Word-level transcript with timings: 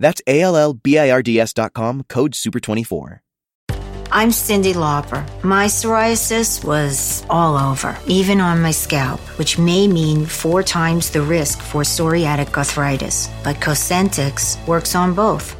That's 0.00 0.20
A-L-L-B-I-R-D-S 0.26 1.52
dot 1.52 1.74
com, 1.74 2.02
code 2.08 2.32
SUPER24. 2.32 3.20
I'm 4.12 4.30
Cyndi 4.30 4.74
Lauper. 4.74 5.24
My 5.44 5.66
psoriasis 5.66 6.64
was 6.64 7.24
all 7.30 7.56
over, 7.56 7.96
even 8.08 8.40
on 8.40 8.60
my 8.60 8.72
scalp, 8.72 9.20
which 9.38 9.56
may 9.56 9.86
mean 9.86 10.26
four 10.26 10.64
times 10.64 11.10
the 11.10 11.22
risk 11.22 11.62
for 11.62 11.82
psoriatic 11.82 12.52
arthritis. 12.56 13.28
But 13.44 13.56
Cosentyx 13.56 14.66
works 14.66 14.96
on 14.96 15.14
both. 15.14 15.59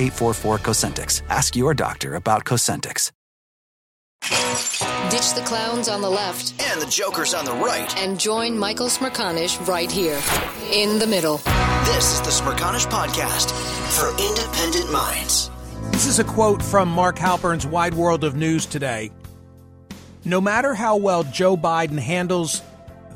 844 0.00 0.58
Cosentyx. 0.58 1.22
Ask 1.28 1.54
your 1.54 1.74
doctor 1.74 2.14
about 2.14 2.44
Cosentyx. 2.44 3.12
Ditch 5.10 5.34
the 5.34 5.42
clowns 5.44 5.88
on 5.88 6.00
the 6.00 6.10
left 6.10 6.54
and 6.62 6.80
the 6.80 6.86
jokers 6.86 7.34
on 7.34 7.44
the 7.44 7.52
right. 7.52 7.94
and 7.98 8.18
join 8.18 8.56
Michael 8.56 8.86
Smerconish 8.86 9.66
right 9.66 9.90
here 9.90 10.20
in 10.72 10.98
the 10.98 11.06
middle. 11.06 11.38
This 11.84 12.14
is 12.14 12.20
the 12.20 12.30
Smerconish 12.30 12.86
Podcast 12.86 13.50
for 13.98 14.10
independent 14.22 14.90
minds. 14.90 15.50
This 15.90 16.06
is 16.06 16.18
a 16.18 16.24
quote 16.24 16.62
from 16.62 16.88
Mark 16.88 17.18
Halperin's 17.18 17.66
Wide 17.66 17.94
World 17.94 18.24
of 18.24 18.36
News 18.36 18.66
today. 18.66 19.10
No 20.24 20.40
matter 20.40 20.74
how 20.74 20.96
well 20.96 21.24
Joe 21.24 21.56
Biden 21.56 21.98
handles 21.98 22.62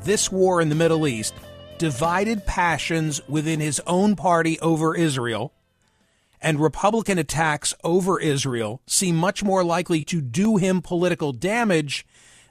this 0.03 0.31
war 0.31 0.61
in 0.61 0.69
the 0.69 0.75
Middle 0.75 1.07
East, 1.07 1.33
divided 1.77 2.45
passions 2.45 3.27
within 3.27 3.59
his 3.59 3.81
own 3.87 4.15
party 4.15 4.59
over 4.59 4.95
Israel 4.95 5.54
and 6.45 6.59
Republican 6.59 7.17
attacks 7.17 7.73
over 7.83 8.19
Israel 8.19 8.79
seem 8.85 9.15
much 9.15 9.43
more 9.43 9.63
likely 9.63 10.03
to 10.03 10.21
do 10.21 10.57
him 10.57 10.79
political 10.79 11.33
damage 11.33 12.05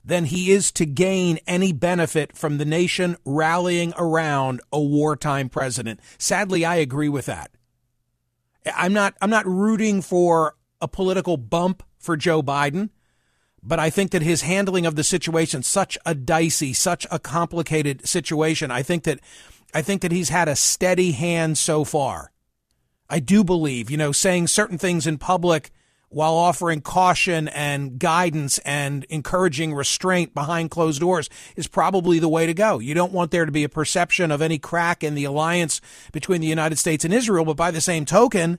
than 0.04 0.24
he 0.24 0.50
is 0.50 0.72
to 0.72 0.84
gain 0.84 1.38
any 1.46 1.72
benefit 1.72 2.36
from 2.36 2.58
the 2.58 2.64
nation 2.64 3.16
rallying 3.24 3.94
around 3.96 4.60
a 4.72 4.80
wartime 4.80 5.48
president. 5.48 6.00
Sadly, 6.18 6.64
I 6.64 6.74
agree 6.74 7.08
with 7.08 7.26
that. 7.26 7.52
I'm 8.74 8.92
not 8.92 9.14
I'm 9.22 9.30
not 9.30 9.46
rooting 9.46 10.02
for 10.02 10.56
a 10.80 10.88
political 10.88 11.36
bump 11.36 11.84
for 11.96 12.16
Joe 12.16 12.42
Biden, 12.42 12.90
but 13.62 13.78
I 13.78 13.90
think 13.90 14.10
that 14.10 14.22
his 14.22 14.42
handling 14.42 14.86
of 14.86 14.96
the 14.96 15.04
situation 15.04 15.62
such 15.62 15.96
a 16.04 16.16
dicey, 16.16 16.72
such 16.72 17.06
a 17.12 17.20
complicated 17.20 18.08
situation. 18.08 18.72
I 18.72 18.82
think 18.82 19.04
that 19.04 19.20
I 19.72 19.82
think 19.82 20.02
that 20.02 20.10
he's 20.10 20.30
had 20.30 20.48
a 20.48 20.56
steady 20.56 21.12
hand 21.12 21.58
so 21.58 21.84
far. 21.84 22.32
I 23.14 23.20
do 23.20 23.44
believe, 23.44 23.92
you 23.92 23.96
know, 23.96 24.10
saying 24.10 24.48
certain 24.48 24.76
things 24.76 25.06
in 25.06 25.18
public 25.18 25.70
while 26.08 26.34
offering 26.34 26.80
caution 26.80 27.46
and 27.46 27.96
guidance 27.96 28.58
and 28.64 29.04
encouraging 29.04 29.72
restraint 29.72 30.34
behind 30.34 30.72
closed 30.72 30.98
doors 30.98 31.30
is 31.54 31.68
probably 31.68 32.18
the 32.18 32.28
way 32.28 32.44
to 32.44 32.52
go. 32.52 32.80
You 32.80 32.92
don't 32.92 33.12
want 33.12 33.30
there 33.30 33.46
to 33.46 33.52
be 33.52 33.62
a 33.62 33.68
perception 33.68 34.32
of 34.32 34.42
any 34.42 34.58
crack 34.58 35.04
in 35.04 35.14
the 35.14 35.22
alliance 35.22 35.80
between 36.10 36.40
the 36.40 36.48
United 36.48 36.76
States 36.76 37.04
and 37.04 37.14
Israel, 37.14 37.44
but 37.44 37.56
by 37.56 37.70
the 37.70 37.80
same 37.80 38.04
token, 38.04 38.58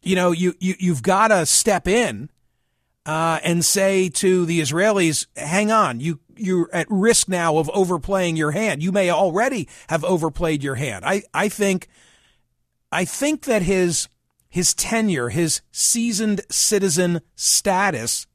you 0.00 0.16
know, 0.16 0.32
you, 0.32 0.54
you 0.58 0.74
you've 0.78 1.02
got 1.02 1.28
to 1.28 1.44
step 1.44 1.86
in 1.86 2.30
uh, 3.04 3.38
and 3.44 3.62
say 3.62 4.08
to 4.08 4.46
the 4.46 4.62
Israelis, 4.62 5.26
"Hang 5.36 5.70
on, 5.70 6.00
you 6.00 6.20
you're 6.36 6.70
at 6.72 6.86
risk 6.88 7.28
now 7.28 7.58
of 7.58 7.68
overplaying 7.74 8.36
your 8.36 8.52
hand. 8.52 8.82
You 8.82 8.92
may 8.92 9.10
already 9.10 9.68
have 9.90 10.04
overplayed 10.04 10.62
your 10.62 10.76
hand." 10.76 11.04
I 11.04 11.24
I 11.34 11.50
think 11.50 11.88
I 12.90 13.04
think 13.04 13.44
that 13.44 13.62
his 13.62 14.08
his 14.48 14.74
tenure, 14.74 15.28
his 15.28 15.60
seasoned 15.70 16.40
citizen 16.50 17.20
status 17.36 18.26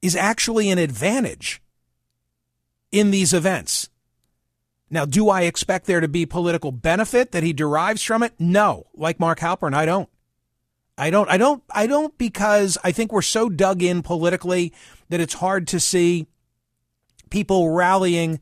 is 0.00 0.16
actually 0.16 0.68
an 0.68 0.78
advantage 0.78 1.62
in 2.90 3.12
these 3.12 3.32
events. 3.32 3.88
Now, 4.90 5.06
do 5.06 5.30
I 5.30 5.42
expect 5.42 5.86
there 5.86 6.00
to 6.00 6.08
be 6.08 6.26
political 6.26 6.72
benefit 6.72 7.32
that 7.32 7.42
he 7.42 7.52
derives 7.52 8.02
from 8.02 8.22
it? 8.22 8.34
No. 8.38 8.88
Like 8.94 9.20
Mark 9.20 9.38
Halperin, 9.38 9.74
I 9.74 9.86
don't. 9.86 10.08
I 10.98 11.08
don't, 11.08 11.30
I 11.30 11.38
don't, 11.38 11.62
I 11.70 11.86
don't 11.86 12.16
because 12.18 12.76
I 12.84 12.92
think 12.92 13.10
we're 13.10 13.22
so 13.22 13.48
dug 13.48 13.82
in 13.82 14.02
politically 14.02 14.74
that 15.08 15.20
it's 15.20 15.34
hard 15.34 15.66
to 15.68 15.80
see 15.80 16.26
people 17.30 17.70
rallying 17.70 18.40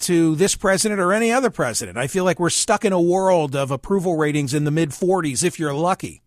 to 0.00 0.34
this 0.36 0.56
president 0.56 1.00
or 1.00 1.12
any 1.12 1.30
other 1.30 1.50
president. 1.50 1.98
I 1.98 2.06
feel 2.06 2.24
like 2.24 2.40
we're 2.40 2.50
stuck 2.50 2.84
in 2.84 2.92
a 2.92 3.00
world 3.00 3.54
of 3.54 3.70
approval 3.70 4.16
ratings 4.16 4.54
in 4.54 4.64
the 4.64 4.70
mid 4.70 4.90
40s 4.90 5.44
if 5.44 5.58
you're 5.58 5.74
lucky. 5.74 6.22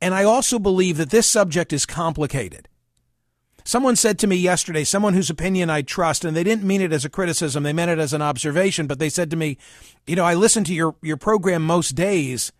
And 0.00 0.14
I 0.14 0.24
also 0.24 0.58
believe 0.58 0.96
that 0.96 1.10
this 1.10 1.28
subject 1.28 1.72
is 1.72 1.86
complicated. 1.86 2.68
Someone 3.64 3.94
said 3.94 4.18
to 4.18 4.26
me 4.26 4.34
yesterday, 4.34 4.82
someone 4.82 5.14
whose 5.14 5.30
opinion 5.30 5.70
I 5.70 5.82
trust, 5.82 6.24
and 6.24 6.36
they 6.36 6.42
didn't 6.42 6.64
mean 6.64 6.80
it 6.80 6.92
as 6.92 7.04
a 7.04 7.10
criticism, 7.10 7.62
they 7.62 7.72
meant 7.72 7.92
it 7.92 8.00
as 8.00 8.12
an 8.12 8.22
observation, 8.22 8.88
but 8.88 8.98
they 8.98 9.08
said 9.08 9.30
to 9.30 9.36
me, 9.36 9.56
you 10.06 10.16
know, 10.16 10.24
I 10.24 10.34
listen 10.34 10.64
to 10.64 10.74
your, 10.74 10.96
your 11.00 11.16
program 11.16 11.62
most 11.62 11.92
days, 11.92 12.50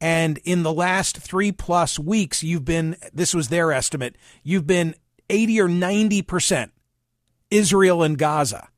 and 0.00 0.38
in 0.44 0.62
the 0.62 0.72
last 0.72 1.18
three 1.18 1.50
plus 1.50 1.98
weeks, 1.98 2.44
you've 2.44 2.64
been, 2.64 2.96
this 3.12 3.34
was 3.34 3.48
their 3.48 3.72
estimate, 3.72 4.16
you've 4.44 4.66
been 4.66 4.94
80 5.28 5.60
or 5.60 5.68
90% 5.68 6.70
Israel 7.50 8.02
and 8.02 8.18
Gaza. 8.18 8.68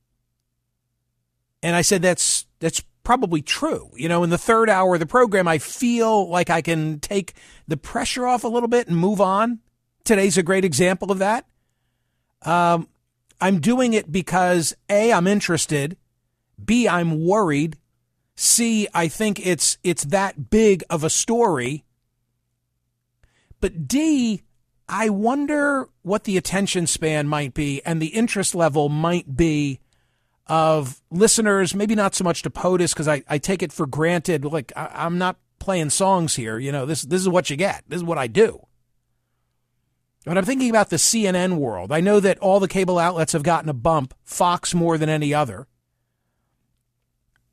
And 1.63 1.75
I 1.75 1.83
said, 1.83 2.03
that's, 2.03 2.47
that's 2.61 2.83
probably 3.03 3.41
true. 3.41 3.91
You 3.95 4.09
know, 4.09 4.23
in 4.23 4.31
the 4.31 4.39
third 4.39 4.69
hour 4.69 4.95
of 4.95 5.01
the 5.01 5.07
program, 5.07 5.47
I 5.47 5.59
feel 5.59 6.29
like 6.29 6.51
I 6.51 6.61
can 6.61 7.01
take 7.01 7.35
the 7.69 7.77
pressure 7.77 8.27
off 8.27 8.45
a 8.45 8.49
little 8.49 8.69
bit 8.69 8.89
and 8.89 8.97
move 8.97 9.21
on. 9.21 9.61
Today's 10.05 10.37
a 10.37 10.43
great 10.43 10.65
example 10.65 11.11
of 11.11 11.19
that. 11.19 11.47
Um, 12.43 12.89
I'm 13.41 13.61
doing 13.61 13.93
it 13.93 14.11
because 14.11 14.75
A, 14.89 15.13
I'm 15.13 15.27
interested. 15.27 15.97
B, 16.63 16.89
I'm 16.89 17.25
worried. 17.25 17.77
C, 18.35 18.89
I 18.93 19.09
think 19.09 19.45
it's, 19.45 19.79
it's 19.83 20.05
that 20.05 20.51
big 20.51 20.85
of 20.91 21.05
a 21.05 21.11
story. 21.11 21.85
But 23.61 23.89
D, 23.89 24.43
I 24.89 25.09
wonder 25.09 25.89
what 26.03 26.25
the 26.25 26.37
attention 26.37 26.87
span 26.87 27.29
might 27.29 27.55
be 27.55 27.83
and 27.85 28.01
the 28.01 28.09
interest 28.09 28.55
level 28.55 28.89
might 28.89 29.37
be 29.37 29.81
of 30.47 31.01
listeners, 31.11 31.75
maybe 31.75 31.95
not 31.95 32.15
so 32.15 32.25
much 32.25 32.43
to 32.43 32.51
POTUS 32.51 32.93
because 32.93 33.09
I, 33.09 33.23
I 33.29 33.39
take 33.39 33.63
it 33.63 33.73
for 33.73 33.87
granted. 33.87 34.45
Like 34.45 34.73
I, 34.77 34.91
I'm 34.93 35.19
not 35.19 35.39
playing 35.59 35.91
songs 35.91 36.37
here. 36.37 36.59
You 36.59 36.73
know, 36.73 36.87
this 36.87 37.03
this 37.03 37.21
is 37.21 37.29
what 37.29 37.51
you 37.51 37.57
get. 37.57 37.85
This 37.89 37.99
is 37.99 38.05
what 38.05 38.19
I 38.19 38.27
do. 38.27 38.67
But 40.25 40.37
I'm 40.37 40.45
thinking 40.45 40.71
about 40.71 40.91
the 40.91 40.97
CNN 40.97 41.57
world. 41.57 41.93
I 41.93 42.01
know 42.01 42.19
that 42.19 42.41
all 42.41 42.59
the 42.59 42.67
cable 42.67 42.99
outlets 42.99 43.33
have 43.33 43.45
gotten 43.45 43.71
a 43.71 43.75
bump, 43.75 44.13
Fox 44.25 44.75
more 44.75 44.99
than 44.99 45.09
any 45.09 45.33
other. 45.33 45.69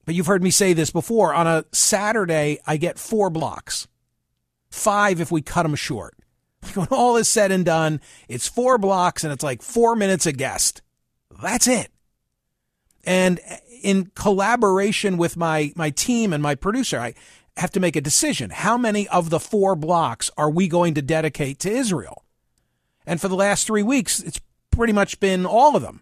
But 0.05 0.15
you've 0.15 0.27
heard 0.27 0.43
me 0.43 0.49
say 0.49 0.73
this 0.73 0.89
before. 0.89 1.35
On 1.35 1.45
a 1.45 1.65
Saturday, 1.71 2.59
I 2.65 2.77
get 2.77 2.97
four 2.97 3.29
blocks, 3.29 3.87
five 4.71 5.21
if 5.21 5.31
we 5.31 5.41
cut 5.41 5.63
them 5.63 5.75
short. 5.75 6.15
When 6.73 6.87
all 6.91 7.17
is 7.17 7.27
said 7.27 7.51
and 7.51 7.65
done, 7.65 7.99
it's 8.27 8.47
four 8.47 8.77
blocks 8.77 9.23
and 9.23 9.31
it's 9.31 9.43
like 9.43 9.61
four 9.61 9.95
minutes 9.95 10.25
a 10.25 10.31
guest. 10.31 10.81
That's 11.41 11.67
it. 11.67 11.92
And 13.03 13.39
in 13.81 14.11
collaboration 14.15 15.17
with 15.17 15.35
my, 15.35 15.73
my 15.75 15.89
team 15.89 16.33
and 16.33 16.41
my 16.41 16.55
producer, 16.55 16.99
I 16.99 17.13
have 17.57 17.71
to 17.71 17.79
make 17.79 17.95
a 17.95 18.01
decision. 18.01 18.49
How 18.49 18.77
many 18.77 19.07
of 19.09 19.29
the 19.29 19.39
four 19.39 19.75
blocks 19.75 20.31
are 20.37 20.49
we 20.49 20.67
going 20.67 20.93
to 20.95 21.01
dedicate 21.01 21.59
to 21.59 21.69
Israel? 21.69 22.23
And 23.05 23.19
for 23.19 23.27
the 23.27 23.35
last 23.35 23.67
three 23.67 23.83
weeks, 23.83 24.19
it's 24.19 24.39
pretty 24.71 24.93
much 24.93 25.19
been 25.19 25.45
all 25.45 25.75
of 25.75 25.81
them. 25.81 26.01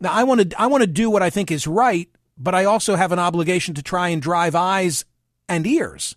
Now, 0.00 0.12
I 0.12 0.24
want 0.24 0.50
to, 0.50 0.60
I 0.60 0.66
want 0.66 0.82
to 0.82 0.86
do 0.86 1.10
what 1.10 1.22
I 1.22 1.30
think 1.30 1.50
is 1.50 1.66
right, 1.66 2.08
but 2.36 2.54
I 2.54 2.64
also 2.64 2.96
have 2.96 3.12
an 3.12 3.18
obligation 3.18 3.74
to 3.74 3.82
try 3.82 4.08
and 4.08 4.20
drive 4.20 4.54
eyes 4.54 5.04
and 5.48 5.66
ears. 5.66 6.16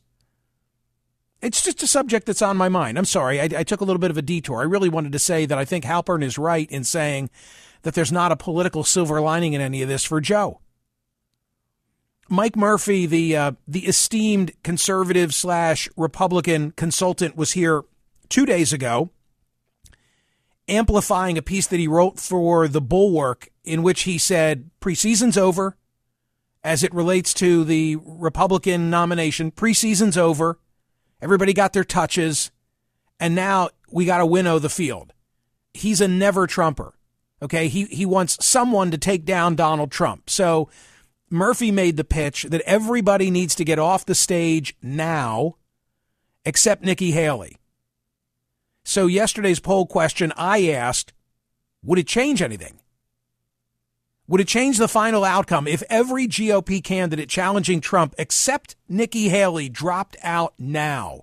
It's 1.42 1.62
just 1.62 1.84
a 1.84 1.88
subject 1.88 2.26
that's 2.26 2.42
on 2.42 2.56
my 2.56 2.70
mind. 2.70 2.98
I'm 2.98 3.06
sorry, 3.06 3.42
I, 3.42 3.50
I 3.58 3.64
took 3.64 3.82
a 3.82 3.84
little 3.84 4.00
bit 4.00 4.12
of 4.12 4.18
a 4.18 4.22
detour. 4.22 4.62
I 4.62 4.64
really 4.64 4.88
wanted 4.88 5.12
to 5.12 5.20
say 5.20 5.46
that 5.46 5.58
I 5.58 5.66
think 5.66 5.84
Halperin 5.84 6.24
is 6.24 6.38
right 6.38 6.70
in 6.72 6.86
saying 6.86 7.30
that 7.84 7.94
there's 7.94 8.12
not 8.12 8.32
a 8.32 8.38
political 8.38 8.84
silver 8.84 9.22
lining 9.22 9.54
in 9.54 9.62
any 9.62 9.82
of 9.82 9.90
this 9.90 10.04
for 10.04 10.20
Joe. 10.20 10.60
Mike 12.30 12.56
Murphy, 12.56 13.06
the 13.06 13.36
uh, 13.36 13.52
the 13.68 13.86
esteemed 13.86 14.54
conservative 14.64 15.34
slash 15.34 15.90
Republican 15.96 16.72
consultant, 16.72 17.36
was 17.36 17.52
here 17.52 17.84
two 18.30 18.46
days 18.46 18.74
ago, 18.74 19.12
amplifying 20.68 21.38
a 21.38 21.42
piece 21.42 21.68
that 21.68 21.80
he 21.80 21.88
wrote 21.88 22.20
for 22.20 22.68
the 22.68 22.82
Bulwark, 22.82 23.50
in 23.64 23.84
which 23.84 24.04
he 24.04 24.18
said 24.18 24.70
preseason's 24.80 25.38
over, 25.38 25.78
as 26.64 26.82
it 26.82 26.94
relates 26.94 27.34
to 27.36 27.66
the 27.66 27.98
Republican 28.04 28.90
nomination. 28.90 29.52
Preseason's 29.52 30.18
over, 30.18 30.60
everybody 31.22 31.54
got 31.54 31.74
their 31.74 31.84
touches, 31.84 32.52
and 33.20 33.36
now 33.36 33.70
we 33.92 34.06
got 34.06 34.20
to 34.20 34.26
winnow 34.26 34.60
the 34.60 34.70
field. 34.70 35.14
He's 35.74 36.00
a 36.00 36.08
never 36.08 36.48
Trumper. 36.48 36.94
Okay, 37.44 37.68
he 37.68 37.86
he 37.86 38.06
wants 38.06 38.44
someone 38.44 38.90
to 38.92 38.98
take 38.98 39.25
down 39.25 39.56
Donald 39.56 39.92
Trump. 39.92 40.30
So 40.30 40.69
Murphy 41.30 41.72
made 41.72 41.98
the 41.98 42.04
pitch 42.04 42.44
that 42.44 42.62
everybody 42.62 43.30
needs 43.30 43.54
to 43.56 43.66
get 43.66 43.80
off 43.80 44.06
the 44.06 44.16
stage 44.16 44.75
now 44.81 45.56
except 46.45 46.84
Nikki 46.84 47.12
Haley. 47.12 47.57
So, 48.86 49.07
yesterday's 49.07 49.60
poll 49.60 49.86
question 49.86 50.31
I 50.38 50.69
asked 50.69 51.13
would 51.84 52.00
it 52.00 52.07
change 52.07 52.42
anything? 52.42 52.80
Would 54.28 54.39
it 54.39 54.48
change 54.48 54.78
the 54.78 54.88
final 54.88 55.25
outcome 55.25 55.68
if 55.68 55.84
every 55.89 56.28
GOP 56.28 56.81
candidate 56.81 57.28
challenging 57.28 57.81
Trump 57.81 58.16
except 58.18 58.78
Nikki 58.88 59.28
Haley 59.30 59.68
dropped 59.68 60.16
out 60.24 60.54
now? 60.57 61.22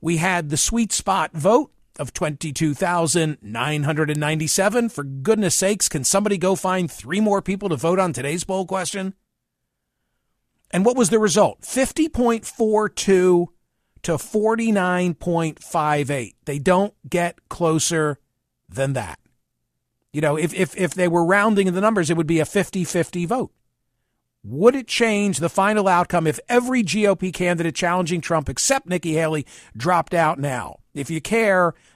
We 0.00 0.16
had 0.16 0.48
the 0.48 0.56
sweet 0.56 0.92
spot 0.92 1.32
vote 1.32 1.70
of 2.00 2.12
22,997. 2.12 4.88
For 4.88 5.04
goodness 5.04 5.54
sakes, 5.54 5.88
can 5.88 6.02
somebody 6.02 6.36
go 6.38 6.56
find 6.56 6.90
three 6.90 7.20
more 7.20 7.40
people 7.42 7.68
to 7.68 7.76
vote 7.76 8.00
on 8.00 8.12
today's 8.12 8.42
poll 8.42 8.66
question? 8.66 9.14
And 10.70 10.84
what 10.84 10.96
was 10.96 11.10
the 11.10 11.18
result? 11.18 11.60
50.42 11.60 13.48
to 14.02 14.02
49.58. 14.02 16.34
They 16.44 16.58
don't 16.58 16.94
get 17.08 17.48
closer 17.48 18.18
than 18.68 18.92
that. 18.94 19.20
You 20.12 20.20
know, 20.20 20.36
if, 20.36 20.52
if, 20.54 20.76
if 20.76 20.94
they 20.94 21.06
were 21.06 21.24
rounding 21.24 21.72
the 21.72 21.80
numbers, 21.80 22.10
it 22.10 22.16
would 22.16 22.26
be 22.26 22.40
a 22.40 22.44
50 22.44 22.82
50 22.84 23.26
vote. 23.26 23.52
Would 24.42 24.74
it 24.74 24.88
change 24.88 25.38
the 25.38 25.50
final 25.50 25.86
outcome 25.86 26.26
if 26.26 26.40
every 26.48 26.82
GOP 26.82 27.32
candidate 27.32 27.74
challenging 27.74 28.22
Trump 28.22 28.48
except 28.48 28.88
Nikki 28.88 29.12
Haley 29.12 29.46
dropped 29.76 30.14
out 30.14 30.38
now? 30.38 30.80
If 30.94 31.10
you 31.10 31.20
care, 31.20 31.74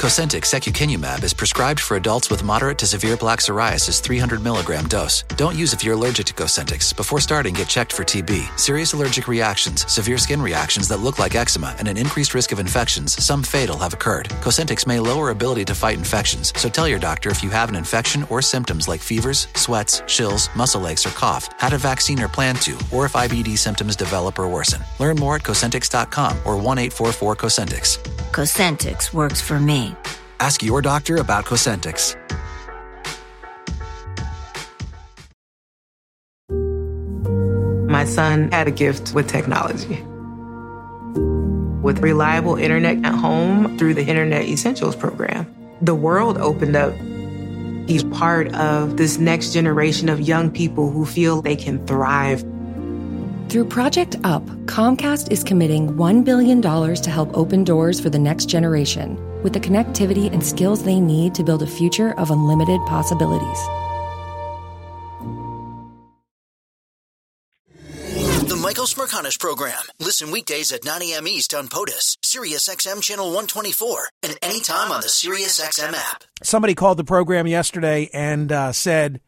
Cosentyx 0.00 0.46
secukinumab 0.46 1.22
is 1.22 1.34
prescribed 1.34 1.78
for 1.78 1.98
adults 1.98 2.30
with 2.30 2.42
moderate 2.42 2.78
to 2.78 2.86
severe 2.86 3.18
plaque 3.18 3.40
psoriasis 3.40 4.00
300 4.00 4.42
milligram 4.42 4.88
dose. 4.88 5.24
Don't 5.36 5.54
use 5.54 5.74
if 5.74 5.84
you're 5.84 5.92
allergic 5.92 6.24
to 6.24 6.32
Cosentyx. 6.32 6.96
Before 6.96 7.20
starting, 7.20 7.52
get 7.52 7.68
checked 7.68 7.92
for 7.92 8.02
TB, 8.02 8.58
serious 8.58 8.94
allergic 8.94 9.28
reactions, 9.28 9.84
severe 9.92 10.16
skin 10.16 10.40
reactions 10.40 10.88
that 10.88 11.00
look 11.00 11.18
like 11.18 11.34
eczema, 11.34 11.76
and 11.78 11.86
an 11.86 11.98
increased 11.98 12.32
risk 12.32 12.50
of 12.50 12.58
infections, 12.58 13.22
some 13.22 13.42
fatal, 13.42 13.76
have 13.76 13.92
occurred. 13.92 14.30
Cosentyx 14.40 14.86
may 14.86 14.98
lower 14.98 15.28
ability 15.28 15.66
to 15.66 15.74
fight 15.74 15.98
infections, 15.98 16.58
so 16.58 16.70
tell 16.70 16.88
your 16.88 16.98
doctor 16.98 17.28
if 17.28 17.42
you 17.42 17.50
have 17.50 17.68
an 17.68 17.76
infection 17.76 18.26
or 18.30 18.40
symptoms 18.40 18.88
like 18.88 19.02
fevers, 19.02 19.48
sweats, 19.54 20.02
chills, 20.06 20.48
muscle 20.56 20.88
aches, 20.88 21.04
or 21.04 21.10
cough, 21.10 21.50
had 21.60 21.74
a 21.74 21.78
vaccine 21.78 22.20
or 22.20 22.28
plan 22.28 22.54
to, 22.54 22.72
or 22.90 23.04
if 23.04 23.12
IBD 23.12 23.58
symptoms 23.58 23.96
develop 23.96 24.38
or 24.38 24.48
worsen. 24.48 24.80
Learn 24.98 25.16
more 25.16 25.34
at 25.34 25.42
Cosentyx.com 25.42 26.38
or 26.46 26.56
1 26.56 26.78
844 26.78 27.36
Cosentyx. 27.36 28.20
Cosentix 28.32 29.12
works 29.12 29.40
for 29.40 29.58
me. 29.58 29.89
Ask 30.40 30.62
your 30.62 30.80
doctor 30.80 31.16
about 31.16 31.44
Cosentyx. 31.44 32.16
My 37.90 38.06
son 38.06 38.50
had 38.50 38.66
a 38.66 38.70
gift 38.70 39.14
with 39.14 39.28
technology. 39.28 40.02
With 41.82 41.98
reliable 41.98 42.56
internet 42.56 43.04
at 43.04 43.14
home 43.14 43.76
through 43.76 43.94
the 43.94 44.04
Internet 44.04 44.44
Essentials 44.44 44.96
program, 44.96 45.46
the 45.82 45.94
world 45.94 46.38
opened 46.38 46.76
up. 46.76 46.94
He's 47.86 48.04
part 48.04 48.54
of 48.54 48.96
this 48.96 49.18
next 49.18 49.52
generation 49.52 50.08
of 50.08 50.20
young 50.20 50.50
people 50.50 50.90
who 50.90 51.04
feel 51.04 51.42
they 51.42 51.56
can 51.56 51.84
thrive. 51.86 52.40
Through 53.48 53.66
Project 53.66 54.16
UP, 54.24 54.44
Comcast 54.66 55.30
is 55.30 55.44
committing 55.44 55.94
$1 55.96 56.24
billion 56.24 56.62
to 56.62 57.10
help 57.10 57.36
open 57.36 57.64
doors 57.64 58.00
for 58.00 58.08
the 58.08 58.18
next 58.18 58.46
generation 58.46 59.18
with 59.42 59.52
the 59.52 59.60
connectivity 59.60 60.32
and 60.32 60.44
skills 60.44 60.82
they 60.82 61.00
need 61.00 61.34
to 61.34 61.42
build 61.42 61.62
a 61.62 61.66
future 61.66 62.12
of 62.18 62.30
unlimited 62.30 62.80
possibilities. 62.86 63.58
The 68.48 68.58
Michael 68.60 68.86
Smerconish 68.86 69.38
Program. 69.38 69.80
Listen 69.98 70.30
weekdays 70.30 70.72
at 70.72 70.84
9 70.84 71.02
a.m. 71.02 71.28
East 71.28 71.54
on 71.54 71.68
POTUS, 71.68 72.16
SiriusXM 72.22 73.02
Channel 73.02 73.26
124, 73.26 74.08
and 74.24 74.38
anytime 74.42 74.90
on 74.90 75.00
the 75.00 75.06
SiriusXM 75.06 75.92
app. 75.92 76.24
Somebody 76.42 76.74
called 76.74 76.98
the 76.98 77.04
program 77.04 77.46
yesterday 77.46 78.10
and 78.12 78.50
uh, 78.50 78.72
said, 78.72 79.20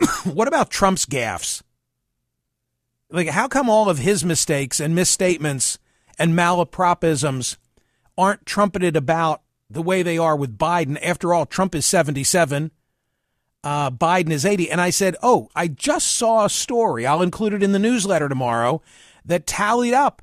What 0.24 0.48
about 0.48 0.70
Trump's 0.70 1.06
gaffes? 1.06 1.62
Like, 3.10 3.28
how 3.28 3.48
come 3.48 3.70
all 3.70 3.88
of 3.88 3.98
his 3.98 4.24
mistakes 4.24 4.80
and 4.80 4.94
misstatements 4.94 5.78
and 6.18 6.34
malapropisms 6.34 7.56
aren't 8.16 8.46
trumpeted 8.46 8.96
about 8.96 9.42
the 9.70 9.82
way 9.82 10.02
they 10.02 10.18
are 10.18 10.36
with 10.36 10.58
Biden? 10.58 10.98
After 11.02 11.32
all, 11.32 11.46
Trump 11.46 11.74
is 11.74 11.86
77, 11.86 12.70
uh, 13.62 13.90
Biden 13.90 14.30
is 14.30 14.44
80. 14.44 14.70
And 14.70 14.80
I 14.80 14.90
said, 14.90 15.16
Oh, 15.22 15.48
I 15.54 15.68
just 15.68 16.08
saw 16.12 16.44
a 16.44 16.50
story. 16.50 17.06
I'll 17.06 17.22
include 17.22 17.54
it 17.54 17.62
in 17.62 17.72
the 17.72 17.78
newsletter 17.78 18.28
tomorrow 18.28 18.82
that 19.24 19.46
tallied 19.46 19.94
up 19.94 20.22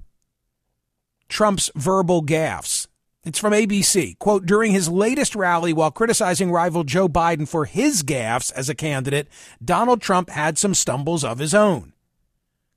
Trump's 1.28 1.72
verbal 1.76 2.24
gaffes. 2.24 2.88
It's 3.24 3.40
from 3.40 3.54
ABC. 3.54 4.18
Quote, 4.18 4.48
during 4.48 4.72
his 4.72 4.90
latest 4.90 5.36
rally 5.36 5.74
while 5.74 5.92
criticizing 5.92 6.52
rival 6.52 6.84
Joe 6.84 7.08
Biden 7.08 7.48
for 7.48 7.66
his 7.66 8.02
gaffes 8.02 8.52
as 8.54 8.68
a 8.68 8.76
candidate, 8.76 9.28
Donald 9.64 10.02
Trump 10.02 10.30
had 10.30 10.58
some 10.58 10.74
stumbles 10.74 11.24
of 11.24 11.38
his 11.38 11.54
own 11.54 11.94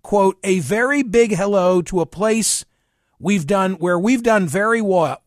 quote, 0.04 0.38
a 0.44 0.61
very 0.61 1.02
big 1.02 1.35
hello 1.35 1.83
to 1.83 2.00
a 2.00 2.06
place 2.06 2.64
we've 3.25 3.47
done 3.47 3.73
where 3.75 3.99
we've 3.99 4.23
done 4.23 4.47
very 4.47 4.83
well. 4.83 5.23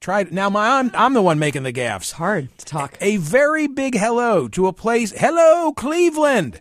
Tried 0.00 0.32
now, 0.32 0.50
my 0.50 0.78
I'm, 0.78 0.90
I'm 0.94 1.14
the 1.14 1.22
one 1.22 1.38
making 1.38 1.62
the 1.62 1.72
gaffes. 1.72 2.12
Hard 2.12 2.56
to 2.58 2.64
talk. 2.66 2.98
A 3.00 3.16
very 3.16 3.68
big 3.68 3.96
hello 3.96 4.48
to 4.48 4.66
a 4.66 4.72
place. 4.72 5.12
Hello, 5.16 5.72
Cleveland. 5.72 6.60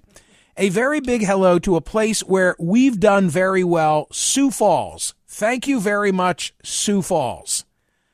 A 0.55 0.69
very 0.69 1.01
big 1.01 1.25
hello 1.25 1.57
to 1.59 1.75
a 1.75 1.81
place 1.81 2.21
where 2.21 2.55
we've 2.59 2.99
done 2.99 3.27
very 3.27 3.63
well, 3.63 4.07
Sioux 4.11 4.51
Falls. 4.51 5.15
Thank 5.27 5.67
you 5.67 5.81
very 5.81 6.11
much, 6.11 6.53
Sioux 6.63 7.01
Falls. 7.01 7.65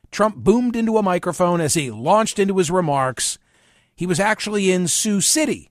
Trump 0.10 0.38
boomed 0.38 0.78
into 0.78 0.98
a 0.98 1.04
microphone 1.04 1.60
as 1.60 1.74
he 1.74 1.92
launched 1.92 2.40
into 2.40 2.58
his 2.58 2.72
remarks. 2.72 3.38
He 3.94 4.06
was 4.08 4.20
actually 4.20 4.72
in 4.72 4.88
Sioux 4.88 5.20
City. 5.20 5.70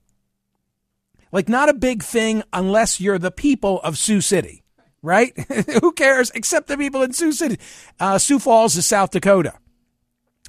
Like, 1.31 1.49
not 1.49 1.69
a 1.69 1.73
big 1.73 2.03
thing 2.03 2.43
unless 2.53 3.01
you're 3.01 3.17
the 3.17 3.31
people 3.31 3.81
of 3.81 3.97
Sioux 3.97 4.21
City, 4.21 4.63
right? 5.01 5.37
Who 5.81 5.91
cares 5.91 6.31
except 6.31 6.67
the 6.67 6.77
people 6.77 7.01
in 7.01 7.13
Sioux 7.13 7.31
City? 7.31 7.59
Uh, 7.99 8.17
Sioux 8.17 8.39
Falls 8.39 8.75
is 8.75 8.85
South 8.85 9.11
Dakota. 9.11 9.53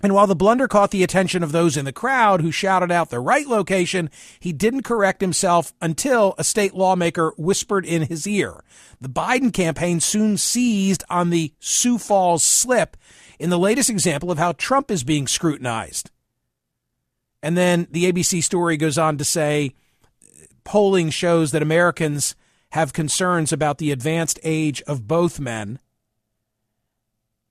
And 0.02 0.14
while 0.14 0.26
the 0.26 0.34
blunder 0.34 0.66
caught 0.66 0.92
the 0.92 1.02
attention 1.02 1.42
of 1.42 1.52
those 1.52 1.76
in 1.76 1.84
the 1.84 1.92
crowd 1.92 2.40
who 2.40 2.50
shouted 2.50 2.90
out 2.90 3.10
the 3.10 3.20
right 3.20 3.46
location, 3.46 4.08
he 4.38 4.52
didn't 4.52 4.82
correct 4.82 5.20
himself 5.20 5.74
until 5.82 6.34
a 6.38 6.44
state 6.44 6.74
lawmaker 6.74 7.34
whispered 7.36 7.84
in 7.84 8.02
his 8.02 8.26
ear. 8.26 8.64
The 9.00 9.10
Biden 9.10 9.52
campaign 9.52 10.00
soon 10.00 10.38
seized 10.38 11.04
on 11.10 11.28
the 11.28 11.52
Sioux 11.60 11.98
Falls 11.98 12.42
slip 12.42 12.96
in 13.38 13.50
the 13.50 13.58
latest 13.58 13.90
example 13.90 14.30
of 14.30 14.38
how 14.38 14.52
Trump 14.52 14.90
is 14.90 15.04
being 15.04 15.26
scrutinized. 15.26 16.10
And 17.42 17.56
then 17.56 17.86
the 17.90 18.10
ABC 18.10 18.42
story 18.42 18.76
goes 18.78 18.96
on 18.96 19.18
to 19.18 19.24
say 19.24 19.74
polling 20.64 21.10
shows 21.10 21.52
that 21.52 21.62
Americans 21.62 22.34
have 22.70 22.92
concerns 22.92 23.52
about 23.52 23.78
the 23.78 23.90
advanced 23.90 24.38
age 24.42 24.82
of 24.82 25.06
both 25.06 25.40
men 25.40 25.78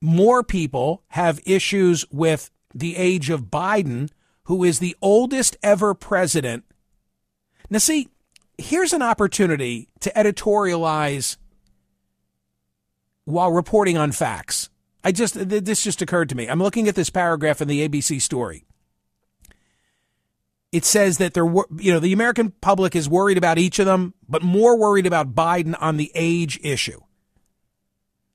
more 0.01 0.43
people 0.43 1.03
have 1.09 1.41
issues 1.45 2.05
with 2.11 2.51
the 2.73 2.95
age 2.95 3.29
of 3.29 3.45
Biden, 3.45 4.09
who 4.43 4.63
is 4.63 4.79
the 4.79 4.95
oldest 5.01 5.57
ever 5.61 5.93
president. 5.93 6.63
Now, 7.69 7.79
see, 7.79 8.09
here's 8.57 8.93
an 8.93 9.01
opportunity 9.01 9.89
to 9.99 10.11
editorialize 10.11 11.37
while 13.25 13.51
reporting 13.51 13.97
on 13.97 14.11
facts. 14.11 14.69
I 15.03 15.11
just, 15.11 15.35
this 15.35 15.83
just 15.83 16.01
occurred 16.01 16.29
to 16.29 16.35
me. 16.35 16.47
I'm 16.47 16.61
looking 16.61 16.87
at 16.87 16.95
this 16.95 17.09
paragraph 17.09 17.61
in 17.61 17.67
the 17.67 17.87
ABC 17.87 18.21
story. 18.21 18.65
It 20.71 20.85
says 20.85 21.17
that 21.17 21.33
they're, 21.33 21.51
you 21.77 21.91
know, 21.91 21.99
the 21.99 22.13
American 22.13 22.51
public 22.61 22.95
is 22.95 23.09
worried 23.09 23.37
about 23.37 23.57
each 23.57 23.79
of 23.79 23.87
them, 23.87 24.13
but 24.27 24.43
more 24.43 24.77
worried 24.77 25.07
about 25.07 25.33
Biden 25.33 25.75
on 25.79 25.97
the 25.97 26.11
age 26.13 26.59
issue. 26.63 26.99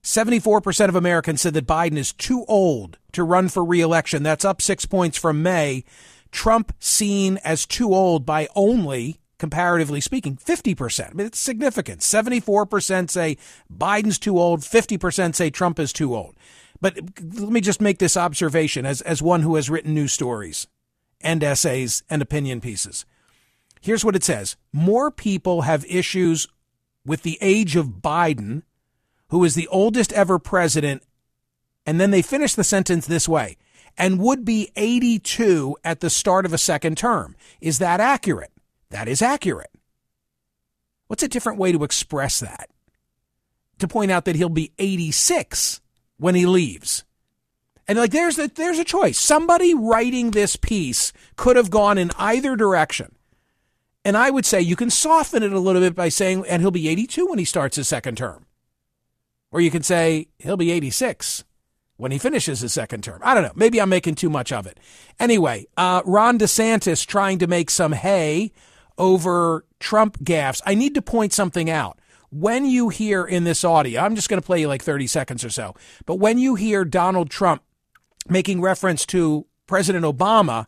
74% 0.03 0.89
of 0.89 0.95
Americans 0.95 1.41
said 1.41 1.55
that 1.55 1.65
Biden 1.65 1.97
is 1.97 2.13
too 2.13 2.45
old 2.47 2.99
to 3.13 3.23
run 3.23 3.49
for 3.49 3.65
reelection. 3.65 4.21
That's 4.21 4.45
up 4.45 4.61
six 4.61 4.85
points 4.85 5.17
from 5.17 5.41
May. 5.41 5.83
Trump 6.31 6.73
seen 6.79 7.39
as 7.43 7.65
too 7.65 7.93
old 7.93 8.25
by 8.25 8.47
only, 8.55 9.19
comparatively 9.39 10.01
speaking, 10.01 10.35
50%. 10.35 11.09
I 11.09 11.13
mean, 11.13 11.25
it's 11.25 11.39
significant. 11.39 12.01
74% 12.01 13.09
say 13.09 13.37
Biden's 13.73 14.19
too 14.19 14.37
old. 14.37 14.59
50% 14.59 15.33
say 15.33 15.49
Trump 15.49 15.79
is 15.79 15.91
too 15.91 16.13
old. 16.13 16.35
But 16.81 16.97
let 17.23 17.49
me 17.49 17.61
just 17.61 17.81
make 17.81 17.97
this 17.97 18.17
observation 18.17 18.85
as, 18.85 19.01
as 19.01 19.21
one 19.21 19.41
who 19.41 19.55
has 19.55 19.69
written 19.69 19.95
news 19.95 20.13
stories 20.13 20.67
and 21.25 21.43
essays 21.43 22.03
and 22.09 22.21
opinion 22.21 22.61
pieces. 22.61 23.05
Here's 23.81 24.05
what 24.05 24.15
it 24.15 24.23
says. 24.23 24.55
More 24.71 25.11
people 25.11 25.63
have 25.63 25.85
issues 25.85 26.47
with 27.05 27.23
the 27.23 27.37
age 27.41 27.75
of 27.75 28.01
Biden 28.01 28.63
who 29.29 29.43
is 29.43 29.55
the 29.55 29.67
oldest 29.67 30.13
ever 30.13 30.39
president. 30.39 31.03
And 31.85 31.99
then 31.99 32.11
they 32.11 32.21
finish 32.21 32.53
the 32.53 32.63
sentence 32.63 33.05
this 33.05 33.27
way 33.27 33.57
and 33.97 34.19
would 34.19 34.45
be 34.45 34.71
82 34.75 35.77
at 35.83 35.99
the 35.99 36.09
start 36.09 36.45
of 36.45 36.53
a 36.53 36.57
second 36.57 36.97
term. 36.97 37.35
Is 37.61 37.79
that 37.79 37.99
accurate? 37.99 38.51
That 38.89 39.07
is 39.07 39.21
accurate. 39.21 39.71
What's 41.07 41.23
a 41.23 41.27
different 41.27 41.59
way 41.59 41.71
to 41.71 41.83
express 41.83 42.39
that? 42.39 42.69
To 43.79 43.87
point 43.87 44.11
out 44.11 44.25
that 44.25 44.35
he'll 44.35 44.49
be 44.49 44.71
86 44.79 45.81
when 46.17 46.35
he 46.35 46.45
leaves. 46.45 47.03
And 47.87 47.97
like 47.97 48.11
there's 48.11 48.39
a, 48.39 48.47
there's 48.47 48.79
a 48.79 48.83
choice. 48.83 49.17
Somebody 49.17 49.73
writing 49.73 50.31
this 50.31 50.55
piece 50.55 51.13
could 51.35 51.55
have 51.55 51.69
gone 51.69 51.97
in 51.97 52.11
either 52.17 52.55
direction. 52.55 53.15
And 54.03 54.15
I 54.15 54.29
would 54.29 54.45
say 54.45 54.61
you 54.61 54.75
can 54.75 54.89
soften 54.89 55.43
it 55.43 55.51
a 55.51 55.59
little 55.59 55.81
bit 55.81 55.95
by 55.95 56.09
saying, 56.09 56.45
and 56.47 56.61
he'll 56.61 56.71
be 56.71 56.87
82 56.87 57.25
when 57.25 57.39
he 57.39 57.45
starts 57.45 57.75
his 57.75 57.87
second 57.87 58.17
term. 58.17 58.45
Or 59.51 59.61
you 59.61 59.71
can 59.71 59.83
say 59.83 60.27
he'll 60.37 60.57
be 60.57 60.71
86 60.71 61.43
when 61.97 62.11
he 62.11 62.17
finishes 62.17 62.59
his 62.59 62.73
second 62.73 63.03
term. 63.03 63.19
I 63.23 63.33
don't 63.33 63.43
know. 63.43 63.53
Maybe 63.55 63.81
I'm 63.81 63.89
making 63.89 64.15
too 64.15 64.29
much 64.29 64.51
of 64.51 64.67
it. 64.67 64.79
Anyway, 65.19 65.65
uh, 65.77 66.01
Ron 66.05 66.37
DeSantis 66.37 67.05
trying 67.05 67.39
to 67.39 67.47
make 67.47 67.69
some 67.69 67.93
hay 67.93 68.51
over 68.97 69.65
Trump 69.79 70.19
gaffes. 70.19 70.61
I 70.65 70.75
need 70.75 70.93
to 70.95 71.01
point 71.01 71.33
something 71.33 71.69
out. 71.69 71.99
When 72.31 72.65
you 72.65 72.89
hear 72.89 73.23
in 73.23 73.43
this 73.43 73.63
audio, 73.63 74.01
I'm 74.01 74.15
just 74.15 74.29
going 74.29 74.41
to 74.41 74.45
play 74.45 74.59
you 74.59 74.67
like 74.67 74.83
30 74.83 75.07
seconds 75.07 75.45
or 75.45 75.49
so, 75.49 75.73
but 76.05 76.15
when 76.15 76.37
you 76.37 76.55
hear 76.55 76.83
Donald 76.83 77.29
Trump 77.29 77.61
making 78.27 78.61
reference 78.61 79.05
to 79.07 79.45
President 79.67 80.05
Obama, 80.05 80.67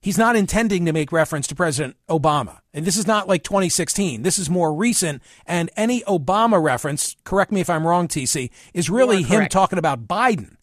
he's 0.00 0.18
not 0.18 0.36
intending 0.36 0.84
to 0.86 0.92
make 0.92 1.12
reference 1.12 1.46
to 1.48 1.54
President 1.54 1.96
Obama. 2.08 2.60
And 2.72 2.84
this 2.84 2.96
is 2.96 3.06
not 3.06 3.28
like 3.28 3.42
2016. 3.42 4.22
This 4.22 4.38
is 4.38 4.50
more 4.50 4.74
recent. 4.74 5.22
And 5.46 5.70
any 5.76 6.02
Obama 6.02 6.62
reference, 6.62 7.16
correct 7.24 7.52
me 7.52 7.60
if 7.60 7.70
I'm 7.70 7.86
wrong, 7.86 8.08
TC, 8.08 8.50
is 8.74 8.90
really 8.90 9.22
him 9.22 9.48
talking 9.48 9.78
about 9.78 10.06
Biden. 10.06 10.56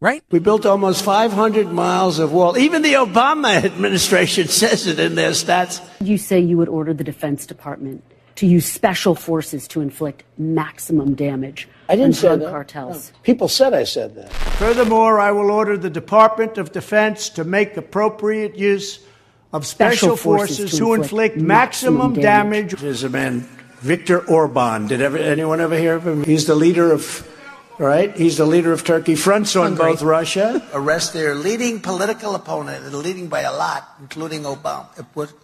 Right? 0.00 0.22
We 0.30 0.38
built 0.38 0.64
almost 0.64 1.04
500 1.04 1.72
miles 1.72 2.20
of 2.20 2.32
wall. 2.32 2.56
Even 2.56 2.82
the 2.82 2.92
Obama 2.92 3.64
administration 3.64 4.46
says 4.48 4.86
it 4.86 5.00
in 5.00 5.16
their 5.16 5.32
stats. 5.32 5.84
You 6.00 6.18
say 6.18 6.38
you 6.38 6.56
would 6.56 6.68
order 6.68 6.94
the 6.94 7.02
Defense 7.02 7.46
Department 7.46 8.04
to 8.36 8.46
use 8.46 8.64
special 8.64 9.16
forces 9.16 9.66
to 9.66 9.80
inflict 9.80 10.22
maximum 10.38 11.14
damage 11.14 11.66
I 11.88 11.96
didn't 11.96 12.16
say 12.16 12.36
that. 12.36 12.50
cartels. 12.50 13.12
No, 13.12 13.18
people 13.22 13.48
said 13.48 13.72
I 13.72 13.84
said 13.84 14.14
that. 14.16 14.32
Furthermore, 14.32 15.18
I 15.18 15.32
will 15.32 15.50
order 15.50 15.76
the 15.78 15.88
Department 15.90 16.58
of 16.58 16.72
Defense 16.72 17.30
to 17.30 17.44
make 17.44 17.76
appropriate 17.76 18.56
use 18.56 19.00
of 19.52 19.66
special, 19.66 20.16
Special 20.16 20.16
forces 20.16 20.58
forces 20.58 20.70
to 20.72 20.84
to 20.84 20.94
inflict 20.94 21.36
inflict 21.36 21.36
maximum 21.38 21.94
maximum 22.08 22.22
damage. 22.22 22.70
damage. 22.72 22.80
There's 22.82 23.04
a 23.04 23.08
man, 23.08 23.40
Viktor 23.80 24.18
Orban. 24.28 24.86
Did 24.88 25.00
ever, 25.00 25.16
anyone 25.16 25.60
ever 25.62 25.78
hear 25.78 25.94
of 25.94 26.06
him? 26.06 26.24
He's 26.24 26.44
the 26.44 26.54
leader 26.54 26.92
of, 26.92 27.26
right? 27.78 28.14
He's 28.14 28.36
the 28.36 28.44
leader 28.44 28.72
of 28.74 28.84
Turkey. 28.84 29.14
Fronts 29.14 29.56
on 29.56 29.74
both 29.74 30.02
Russia. 30.02 30.60
arrest 30.74 31.14
their 31.14 31.34
leading 31.34 31.80
political 31.80 32.34
opponent, 32.34 32.84
and 32.84 32.94
leading 32.94 33.28
by 33.28 33.40
a 33.40 33.52
lot, 33.56 33.88
including 34.00 34.42
Obama. 34.42 34.86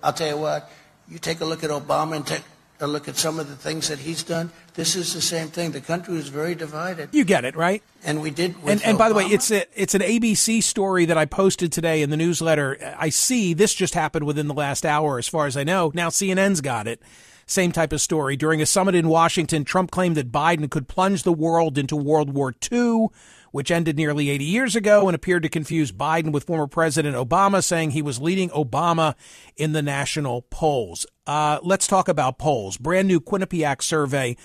I'll 0.02 0.12
tell 0.12 0.28
you 0.28 0.36
what, 0.36 0.70
you 1.08 1.18
take 1.18 1.40
a 1.40 1.46
look 1.46 1.64
at 1.64 1.70
Obama 1.70 2.16
and 2.16 2.26
take 2.26 2.42
a 2.80 2.86
look 2.86 3.08
at 3.08 3.16
some 3.16 3.38
of 3.38 3.48
the 3.48 3.56
things 3.56 3.88
that 3.88 4.00
he's 4.00 4.22
done. 4.22 4.50
This 4.74 4.96
is 4.96 5.14
the 5.14 5.20
same 5.20 5.48
thing. 5.48 5.70
The 5.70 5.80
country 5.80 6.16
is 6.16 6.28
very 6.28 6.54
divided. 6.54 7.10
You 7.12 7.24
get 7.24 7.44
it, 7.44 7.54
right? 7.54 7.82
And 8.04 8.20
we 8.20 8.30
did. 8.30 8.56
And, 8.66 8.82
and 8.82 8.98
by 8.98 9.08
the 9.08 9.14
way, 9.14 9.26
it's 9.26 9.50
a, 9.50 9.64
it's 9.80 9.94
an 9.94 10.02
ABC 10.02 10.62
story 10.62 11.04
that 11.06 11.16
I 11.16 11.24
posted 11.24 11.70
today 11.70 12.02
in 12.02 12.10
the 12.10 12.16
newsletter. 12.16 12.94
I 12.98 13.10
see 13.10 13.54
this 13.54 13.74
just 13.74 13.94
happened 13.94 14.26
within 14.26 14.48
the 14.48 14.54
last 14.54 14.84
hour, 14.84 15.18
as 15.18 15.28
far 15.28 15.46
as 15.46 15.56
I 15.56 15.64
know. 15.64 15.92
Now 15.94 16.08
CNN's 16.08 16.60
got 16.60 16.86
it. 16.88 17.00
Same 17.46 17.72
type 17.72 17.92
of 17.92 18.00
story. 18.00 18.36
During 18.36 18.62
a 18.62 18.66
summit 18.66 18.94
in 18.94 19.08
Washington, 19.08 19.64
Trump 19.64 19.90
claimed 19.90 20.16
that 20.16 20.32
Biden 20.32 20.70
could 20.70 20.88
plunge 20.88 21.22
the 21.22 21.32
world 21.32 21.76
into 21.76 21.94
World 21.94 22.32
War 22.32 22.54
II, 22.72 23.08
which 23.54 23.70
ended 23.70 23.96
nearly 23.96 24.30
80 24.30 24.44
years 24.44 24.74
ago 24.74 25.06
and 25.06 25.14
appeared 25.14 25.44
to 25.44 25.48
confuse 25.48 25.92
Biden 25.92 26.32
with 26.32 26.42
former 26.42 26.66
President 26.66 27.14
Obama, 27.14 27.62
saying 27.62 27.92
he 27.92 28.02
was 28.02 28.20
leading 28.20 28.50
Obama 28.50 29.14
in 29.56 29.70
the 29.70 29.80
national 29.80 30.42
polls. 30.50 31.06
Uh, 31.24 31.60
let's 31.62 31.86
talk 31.86 32.08
about 32.08 32.36
polls. 32.36 32.76
Brand 32.76 33.06
new 33.06 33.20
Quinnipiac 33.20 33.80
survey 33.80 34.36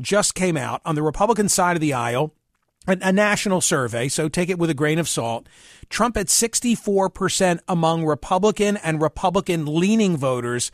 just 0.00 0.36
came 0.36 0.56
out 0.56 0.80
on 0.84 0.94
the 0.94 1.02
Republican 1.02 1.48
side 1.48 1.74
of 1.74 1.80
the 1.80 1.92
aisle 1.92 2.36
a, 2.86 3.12
national 3.12 3.60
survey, 3.60 4.08
so 4.08 4.28
take 4.28 4.48
it 4.48 4.58
with 4.58 4.70
a 4.70 4.74
grain 4.74 4.98
of 4.98 5.08
salt. 5.08 5.48
Trump 5.88 6.16
at 6.16 6.26
64% 6.26 7.60
among 7.68 8.04
Republican 8.04 8.76
and 8.76 9.00
Republican 9.00 9.66
leaning 9.66 10.16
voters, 10.16 10.70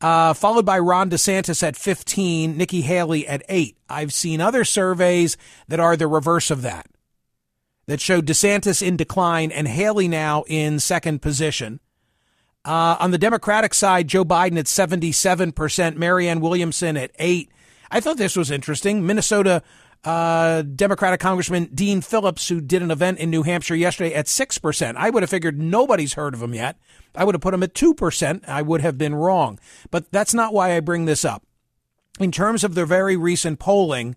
uh, 0.00 0.34
followed 0.34 0.66
by 0.66 0.78
Ron 0.78 1.10
DeSantis 1.10 1.62
at 1.62 1.76
15, 1.76 2.56
Nikki 2.56 2.82
Haley 2.82 3.26
at 3.26 3.42
8. 3.48 3.76
I've 3.88 4.12
seen 4.12 4.40
other 4.40 4.64
surveys 4.64 5.36
that 5.68 5.80
are 5.80 5.96
the 5.96 6.08
reverse 6.08 6.50
of 6.50 6.62
that, 6.62 6.86
that 7.86 8.00
showed 8.00 8.26
DeSantis 8.26 8.86
in 8.86 8.96
decline 8.96 9.50
and 9.50 9.68
Haley 9.68 10.08
now 10.08 10.44
in 10.46 10.78
second 10.78 11.22
position. 11.22 11.80
Uh, 12.64 12.96
on 13.00 13.10
the 13.10 13.18
Democratic 13.18 13.74
side, 13.74 14.08
Joe 14.08 14.24
Biden 14.24 14.58
at 14.58 14.66
77%, 14.66 15.96
Marianne 15.96 16.40
Williamson 16.40 16.96
at 16.96 17.10
8. 17.18 17.50
I 17.90 18.00
thought 18.00 18.16
this 18.18 18.36
was 18.36 18.50
interesting. 18.50 19.04
Minnesota 19.04 19.62
uh, 20.04 20.62
Democratic 20.62 21.20
Congressman 21.20 21.66
Dean 21.74 22.00
Phillips, 22.00 22.48
who 22.48 22.60
did 22.60 22.82
an 22.82 22.90
event 22.90 23.18
in 23.18 23.30
New 23.30 23.42
Hampshire 23.42 23.76
yesterday 23.76 24.14
at 24.14 24.26
6%. 24.26 24.94
I 24.96 25.10
would 25.10 25.22
have 25.22 25.30
figured 25.30 25.60
nobody's 25.60 26.14
heard 26.14 26.34
of 26.34 26.42
him 26.42 26.54
yet. 26.54 26.76
I 27.14 27.24
would 27.24 27.34
have 27.34 27.42
put 27.42 27.54
him 27.54 27.62
at 27.62 27.74
2%. 27.74 28.48
I 28.48 28.62
would 28.62 28.80
have 28.80 28.98
been 28.98 29.14
wrong. 29.14 29.58
But 29.90 30.10
that's 30.10 30.34
not 30.34 30.52
why 30.52 30.76
I 30.76 30.80
bring 30.80 31.04
this 31.04 31.24
up. 31.24 31.44
In 32.18 32.32
terms 32.32 32.64
of 32.64 32.74
the 32.74 32.84
very 32.84 33.16
recent 33.16 33.58
polling, 33.58 34.16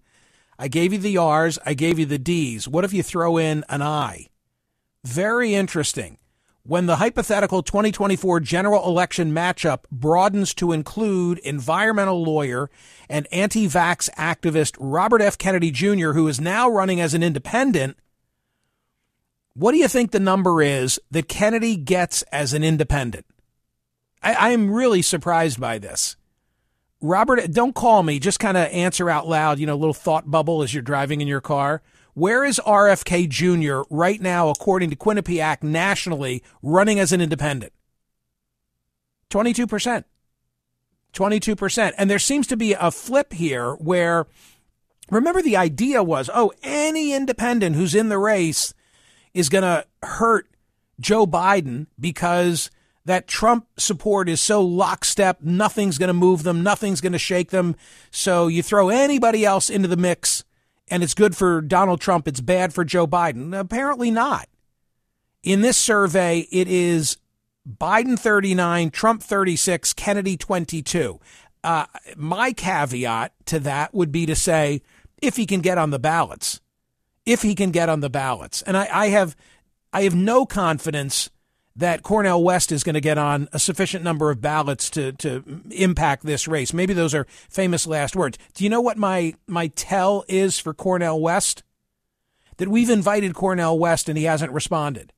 I 0.57 0.67
gave 0.67 0.93
you 0.93 0.99
the 0.99 1.17
R's, 1.17 1.59
I 1.65 1.73
gave 1.73 1.99
you 1.99 2.05
the 2.05 2.17
D's. 2.17 2.67
What 2.67 2.85
if 2.85 2.93
you 2.93 3.03
throw 3.03 3.37
in 3.37 3.63
an 3.69 3.81
I? 3.81 4.27
Very 5.03 5.53
interesting. 5.53 6.17
when 6.67 6.87
the 6.87 6.95
hypothetical 6.95 7.61
2024 7.61 8.39
general 8.39 8.87
election 8.87 9.31
matchup 9.31 9.81
broadens 9.91 10.51
to 10.55 10.71
include 10.71 11.37
environmental 11.39 12.23
lawyer 12.23 12.71
and 13.07 13.27
anti 13.31 13.67
vax 13.67 14.09
activist 14.15 14.75
Robert 14.79 15.21
F. 15.21 15.37
Kennedy 15.37 15.69
Jr., 15.69 16.13
who 16.13 16.27
is 16.27 16.41
now 16.41 16.67
running 16.67 16.99
as 16.99 17.13
an 17.13 17.21
independent, 17.21 17.97
what 19.53 19.73
do 19.73 19.77
you 19.77 19.87
think 19.87 20.09
the 20.09 20.19
number 20.19 20.61
is 20.61 20.99
that 21.11 21.29
Kennedy 21.29 21.75
gets 21.75 22.23
as 22.23 22.53
an 22.53 22.63
independent? 22.63 23.27
I, 24.23 24.49
am 24.49 24.71
really 24.71 25.03
surprised 25.03 25.59
by 25.59 25.77
this. 25.77 26.17
Robert, 27.01 27.51
don't 27.51 27.75
call 27.75 28.03
me. 28.03 28.19
Just 28.19 28.39
kind 28.39 28.57
of 28.57 28.67
answer 28.71 29.09
out 29.09 29.27
loud, 29.27 29.59
you 29.59 29.65
know, 29.65 29.75
little 29.75 29.93
thought 29.93 30.29
bubble 30.29 30.63
as 30.63 30.73
you're 30.73 30.83
driving 30.83 31.21
in 31.21 31.27
your 31.27 31.41
car. 31.41 31.81
Where 32.13 32.45
is 32.45 32.61
RFK 32.65 33.27
Jr. 33.27 33.81
right 33.93 34.21
now, 34.21 34.49
according 34.49 34.89
to 34.89 34.95
Quinnipiac 34.95 35.63
nationally, 35.63 36.41
running 36.63 36.97
as 36.99 37.11
an 37.11 37.19
independent? 37.19 37.73
22%. 39.29 40.05
22%. 41.13 41.93
And 41.97 42.09
there 42.09 42.19
seems 42.19 42.47
to 42.47 42.57
be 42.57 42.73
a 42.73 42.91
flip 42.91 43.33
here 43.33 43.73
where, 43.73 44.27
remember, 45.11 45.41
the 45.41 45.57
idea 45.57 46.03
was 46.03 46.29
oh, 46.33 46.53
any 46.63 47.13
independent 47.13 47.75
who's 47.75 47.95
in 47.95 48.09
the 48.09 48.17
race 48.17 48.73
is 49.33 49.49
going 49.49 49.63
to 49.63 49.85
hurt 50.03 50.47
Joe 50.99 51.27
Biden 51.27 51.87
because 51.99 52.71
that 53.05 53.27
Trump 53.27 53.67
support 53.77 54.27
is 54.27 54.41
so 54.41 54.61
lockstep, 54.61 55.41
nothing's 55.41 55.97
going 55.97 56.07
to 56.07 56.13
move 56.13 56.43
them, 56.43 56.63
nothing's 56.63 57.01
going 57.01 57.13
to 57.13 57.19
shake 57.19 57.51
them. 57.51 57.75
So 58.11 58.47
you 58.47 58.63
throw 58.63 58.89
anybody 58.89 59.45
else 59.45 59.69
into 59.69 59.87
the 59.87 59.95
mix 59.95 60.43
and 60.87 61.03
it's 61.03 61.13
good 61.13 61.35
for 61.35 61.61
Donald 61.61 62.01
Trump, 62.01 62.27
it's 62.27 62.41
bad 62.41 62.73
for 62.73 62.83
Joe 62.83 63.07
Biden. 63.07 63.57
Apparently 63.57 64.11
not. 64.11 64.47
In 65.43 65.61
this 65.61 65.77
survey, 65.77 66.47
it 66.51 66.67
is 66.67 67.17
Biden 67.67 68.17
39, 68.17 68.91
Trump 68.91 69.21
36, 69.23 69.93
Kennedy 69.93 70.37
22. 70.37 71.19
Uh, 71.63 71.85
my 72.15 72.53
caveat 72.53 73.33
to 73.45 73.59
that 73.59 73.93
would 73.93 74.11
be 74.11 74.25
to 74.25 74.35
say 74.35 74.81
if 75.21 75.35
he 75.35 75.45
can 75.45 75.61
get 75.61 75.77
on 75.77 75.89
the 75.89 75.99
ballots, 75.99 76.61
if 77.25 77.41
he 77.41 77.55
can 77.55 77.71
get 77.71 77.89
on 77.89 78.01
the 78.01 78.09
ballots, 78.09 78.61
and 78.61 78.77
I, 78.77 78.87
I 78.91 79.07
have, 79.07 79.35
I 79.91 80.03
have 80.03 80.15
no 80.15 80.45
confidence 80.45 81.29
that 81.75 82.03
Cornel 82.03 82.43
West 82.43 82.71
is 82.71 82.83
going 82.83 82.93
to 82.93 83.01
get 83.01 83.17
on 83.17 83.49
a 83.51 83.59
sufficient 83.59 84.03
number 84.03 84.31
of 84.31 84.41
ballots 84.41 84.89
to 84.91 85.11
to 85.13 85.61
impact 85.71 86.25
this 86.25 86.47
race. 86.47 86.73
Maybe 86.73 86.93
those 86.93 87.13
are 87.13 87.27
famous 87.49 87.85
last 87.85 88.15
words. 88.15 88.37
Do 88.53 88.63
you 88.63 88.69
know 88.69 88.81
what 88.81 88.97
my 88.97 89.33
my 89.47 89.67
tell 89.67 90.23
is 90.27 90.59
for 90.59 90.73
Cornel 90.73 91.21
West? 91.21 91.63
That 92.57 92.69
we've 92.69 92.89
invited 92.89 93.35
Cornel 93.35 93.77
West 93.77 94.07
and 94.07 94.17
he 94.17 94.23
hasn't 94.23 94.53
responded. 94.53 95.11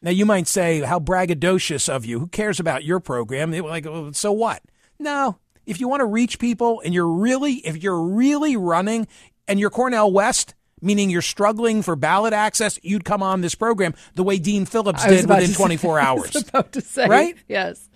Now 0.00 0.10
you 0.10 0.24
might 0.24 0.46
say, 0.46 0.80
"How 0.80 0.98
braggadocious 0.98 1.88
of 1.88 2.04
you! 2.04 2.20
Who 2.20 2.28
cares 2.28 2.58
about 2.58 2.84
your 2.84 3.00
program?" 3.00 3.50
They 3.50 3.60
were 3.60 3.68
like, 3.68 3.84
well, 3.84 4.12
"So 4.12 4.32
what?" 4.32 4.62
No, 4.98 5.38
if 5.66 5.80
you 5.80 5.88
want 5.88 6.00
to 6.00 6.06
reach 6.06 6.38
people 6.38 6.80
and 6.84 6.94
you're 6.94 7.06
really, 7.06 7.54
if 7.56 7.82
you're 7.82 8.00
really 8.00 8.56
running 8.56 9.06
and 9.46 9.60
you're 9.60 9.70
Cornel 9.70 10.10
West, 10.10 10.54
meaning 10.80 11.10
you're 11.10 11.22
struggling 11.22 11.82
for 11.82 11.96
ballot 11.96 12.32
access, 12.32 12.78
you'd 12.82 13.04
come 13.04 13.22
on 13.22 13.40
this 13.40 13.54
program 13.54 13.94
the 14.14 14.22
way 14.22 14.38
Dean 14.38 14.66
Phillips 14.66 15.04
did 15.04 15.28
within 15.28 15.52
24 15.54 15.98
say, 15.98 16.04
hours. 16.06 16.36
about 16.36 16.72
to 16.72 16.80
say, 16.80 17.06
right? 17.06 17.36
Yes. 17.48 17.88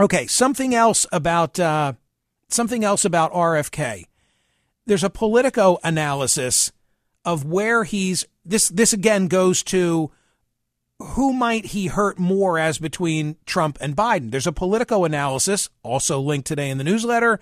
Okay, 0.00 0.26
something 0.26 0.74
else 0.74 1.06
about 1.12 1.58
uh, 1.58 1.94
something 2.48 2.84
else 2.84 3.04
about 3.04 3.32
RFK. 3.32 4.04
There's 4.86 5.04
a 5.04 5.10
Politico 5.10 5.78
analysis 5.84 6.72
of 7.24 7.44
where 7.44 7.84
he's 7.84 8.24
this. 8.44 8.68
This 8.68 8.92
again 8.92 9.26
goes 9.28 9.62
to 9.64 10.10
who 11.00 11.32
might 11.32 11.66
he 11.66 11.86
hurt 11.88 12.18
more 12.18 12.58
as 12.58 12.78
between 12.78 13.36
Trump 13.46 13.78
and 13.80 13.94
Biden. 13.96 14.30
There's 14.30 14.46
a 14.46 14.52
Politico 14.52 15.04
analysis 15.04 15.68
also 15.82 16.20
linked 16.20 16.46
today 16.46 16.70
in 16.70 16.78
the 16.78 16.84
newsletter 16.84 17.40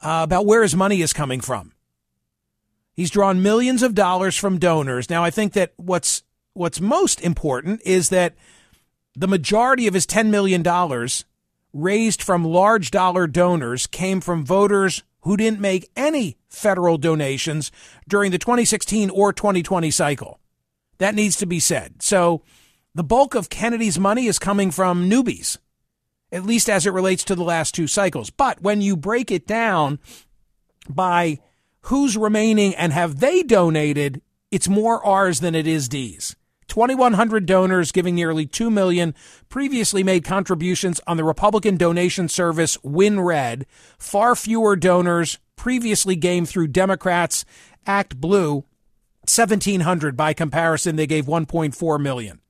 uh, 0.00 0.20
about 0.24 0.46
where 0.46 0.62
his 0.62 0.74
money 0.74 1.02
is 1.02 1.12
coming 1.12 1.40
from. 1.40 1.72
He's 2.96 3.10
drawn 3.10 3.42
millions 3.42 3.82
of 3.82 3.94
dollars 3.94 4.36
from 4.36 4.58
donors. 4.58 5.10
Now, 5.10 5.22
I 5.22 5.30
think 5.30 5.52
that 5.52 5.74
what's 5.76 6.22
what's 6.54 6.80
most 6.80 7.20
important 7.20 7.82
is 7.84 8.08
that 8.08 8.34
the 9.14 9.28
majority 9.28 9.86
of 9.86 9.92
his 9.94 10.06
$10 10.06 10.30
million 10.30 10.64
raised 11.74 12.22
from 12.22 12.44
large 12.44 12.90
dollar 12.90 13.26
donors 13.26 13.86
came 13.86 14.22
from 14.22 14.44
voters 14.44 15.02
who 15.20 15.36
didn't 15.36 15.60
make 15.60 15.90
any 15.96 16.38
federal 16.48 16.96
donations 16.96 17.70
during 18.08 18.30
the 18.30 18.38
2016 18.38 19.10
or 19.10 19.32
2020 19.32 19.90
cycle. 19.90 20.40
That 20.98 21.14
needs 21.14 21.36
to 21.36 21.46
be 21.46 21.60
said. 21.60 22.02
So 22.02 22.42
the 22.94 23.04
bulk 23.04 23.34
of 23.34 23.50
Kennedy's 23.50 23.98
money 23.98 24.26
is 24.26 24.38
coming 24.38 24.70
from 24.70 25.10
newbies, 25.10 25.58
at 26.32 26.44
least 26.44 26.70
as 26.70 26.86
it 26.86 26.92
relates 26.92 27.24
to 27.24 27.34
the 27.34 27.44
last 27.44 27.74
two 27.74 27.86
cycles. 27.86 28.30
But 28.30 28.62
when 28.62 28.80
you 28.80 28.96
break 28.96 29.30
it 29.30 29.46
down 29.46 29.98
by 30.88 31.40
who's 31.86 32.16
remaining 32.16 32.74
and 32.74 32.92
have 32.92 33.20
they 33.20 33.42
donated, 33.42 34.20
it's 34.50 34.68
more 34.68 35.04
R's 35.04 35.40
than 35.40 35.54
it 35.54 35.66
is 35.66 35.88
D's. 35.88 36.36
2100 36.68 37.46
donors 37.46 37.92
giving 37.92 38.16
nearly 38.16 38.44
2 38.44 38.70
million 38.70 39.14
previously 39.48 40.02
made 40.02 40.24
contributions 40.24 41.00
on 41.06 41.16
the 41.16 41.22
Republican 41.22 41.76
donation 41.76 42.28
service 42.28 42.76
WinRed. 42.78 43.64
Far 43.98 44.34
fewer 44.34 44.74
donors 44.74 45.38
previously 45.54 46.16
gave 46.16 46.48
through 46.48 46.66
Democrats 46.68 47.44
ActBlue. 47.86 48.64
1700 49.28 50.16
by 50.16 50.32
comparison 50.32 50.96
they 50.96 51.06
gave 51.06 51.26
1.4 51.26 52.00
million. 52.00 52.40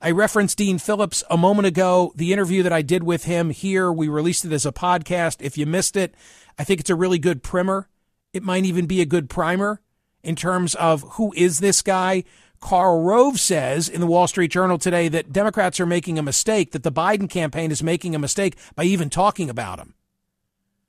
I 0.00 0.12
referenced 0.12 0.56
Dean 0.56 0.78
Phillips 0.78 1.22
a 1.28 1.36
moment 1.36 1.66
ago. 1.66 2.14
The 2.16 2.32
interview 2.32 2.62
that 2.62 2.72
I 2.72 2.80
did 2.80 3.02
with 3.02 3.24
him 3.24 3.50
here, 3.50 3.92
we 3.92 4.08
released 4.08 4.46
it 4.46 4.52
as 4.52 4.64
a 4.64 4.72
podcast. 4.72 5.42
If 5.42 5.58
you 5.58 5.66
missed 5.66 5.94
it, 5.94 6.14
I 6.58 6.64
think 6.64 6.80
it's 6.80 6.88
a 6.88 6.94
really 6.94 7.18
good 7.18 7.42
primer. 7.42 7.89
It 8.32 8.42
might 8.42 8.64
even 8.64 8.86
be 8.86 9.00
a 9.00 9.06
good 9.06 9.28
primer 9.28 9.80
in 10.22 10.36
terms 10.36 10.74
of 10.76 11.02
who 11.12 11.32
is 11.36 11.60
this 11.60 11.82
guy. 11.82 12.24
Karl 12.60 13.02
Rove 13.02 13.40
says 13.40 13.88
in 13.88 14.00
the 14.00 14.06
Wall 14.06 14.28
Street 14.28 14.50
Journal 14.50 14.78
today 14.78 15.08
that 15.08 15.32
Democrats 15.32 15.80
are 15.80 15.86
making 15.86 16.18
a 16.18 16.22
mistake, 16.22 16.72
that 16.72 16.82
the 16.82 16.92
Biden 16.92 17.28
campaign 17.28 17.70
is 17.70 17.82
making 17.82 18.14
a 18.14 18.18
mistake 18.18 18.56
by 18.74 18.84
even 18.84 19.08
talking 19.08 19.48
about 19.48 19.78
him. 19.78 19.94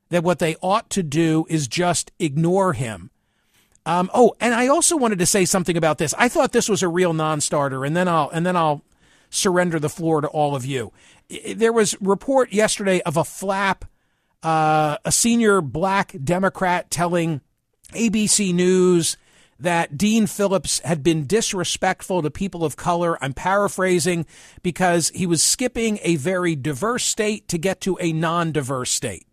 That 0.09 0.23
what 0.23 0.39
they 0.39 0.57
ought 0.61 0.89
to 0.91 1.01
do 1.01 1.45
is 1.49 1.69
just 1.69 2.11
ignore 2.19 2.73
him. 2.73 3.09
Um, 3.85 4.11
oh, 4.13 4.35
and 4.39 4.53
I 4.53 4.67
also 4.67 4.97
wanted 4.97 5.19
to 5.19 5.25
say 5.25 5.45
something 5.45 5.77
about 5.77 5.97
this. 5.97 6.13
I 6.17 6.27
thought 6.27 6.51
this 6.51 6.69
was 6.69 6.83
a 6.83 6.89
real 6.89 7.13
non-starter, 7.13 7.83
and 7.85 7.95
then 7.95 8.07
I'll 8.07 8.29
and 8.29 8.45
then 8.45 8.55
I'll 8.55 8.83
surrender 9.29 9.79
the 9.79 9.89
floor 9.89 10.21
to 10.21 10.27
all 10.27 10.55
of 10.55 10.65
you. 10.65 10.91
There 11.55 11.73
was 11.73 11.95
report 12.01 12.51
yesterday 12.51 13.01
of 13.01 13.17
a 13.17 13.23
flap 13.23 13.85
uh, 14.43 14.97
a 15.05 15.11
senior 15.11 15.61
black 15.61 16.15
Democrat 16.23 16.89
telling 16.89 17.41
ABC 17.93 18.53
News 18.53 19.17
that 19.59 19.95
Dean 19.95 20.25
Phillips 20.25 20.79
had 20.79 21.03
been 21.03 21.27
disrespectful 21.27 22.21
to 22.23 22.31
people 22.31 22.65
of 22.65 22.75
color. 22.75 23.17
I'm 23.23 23.33
paraphrasing 23.33 24.25
because 24.63 25.09
he 25.09 25.27
was 25.27 25.43
skipping 25.43 25.99
a 26.01 26.15
very 26.15 26.55
diverse 26.55 27.05
state 27.05 27.47
to 27.49 27.57
get 27.59 27.79
to 27.81 27.97
a 28.01 28.11
non 28.11 28.51
diverse 28.51 28.91
state. 28.91 29.27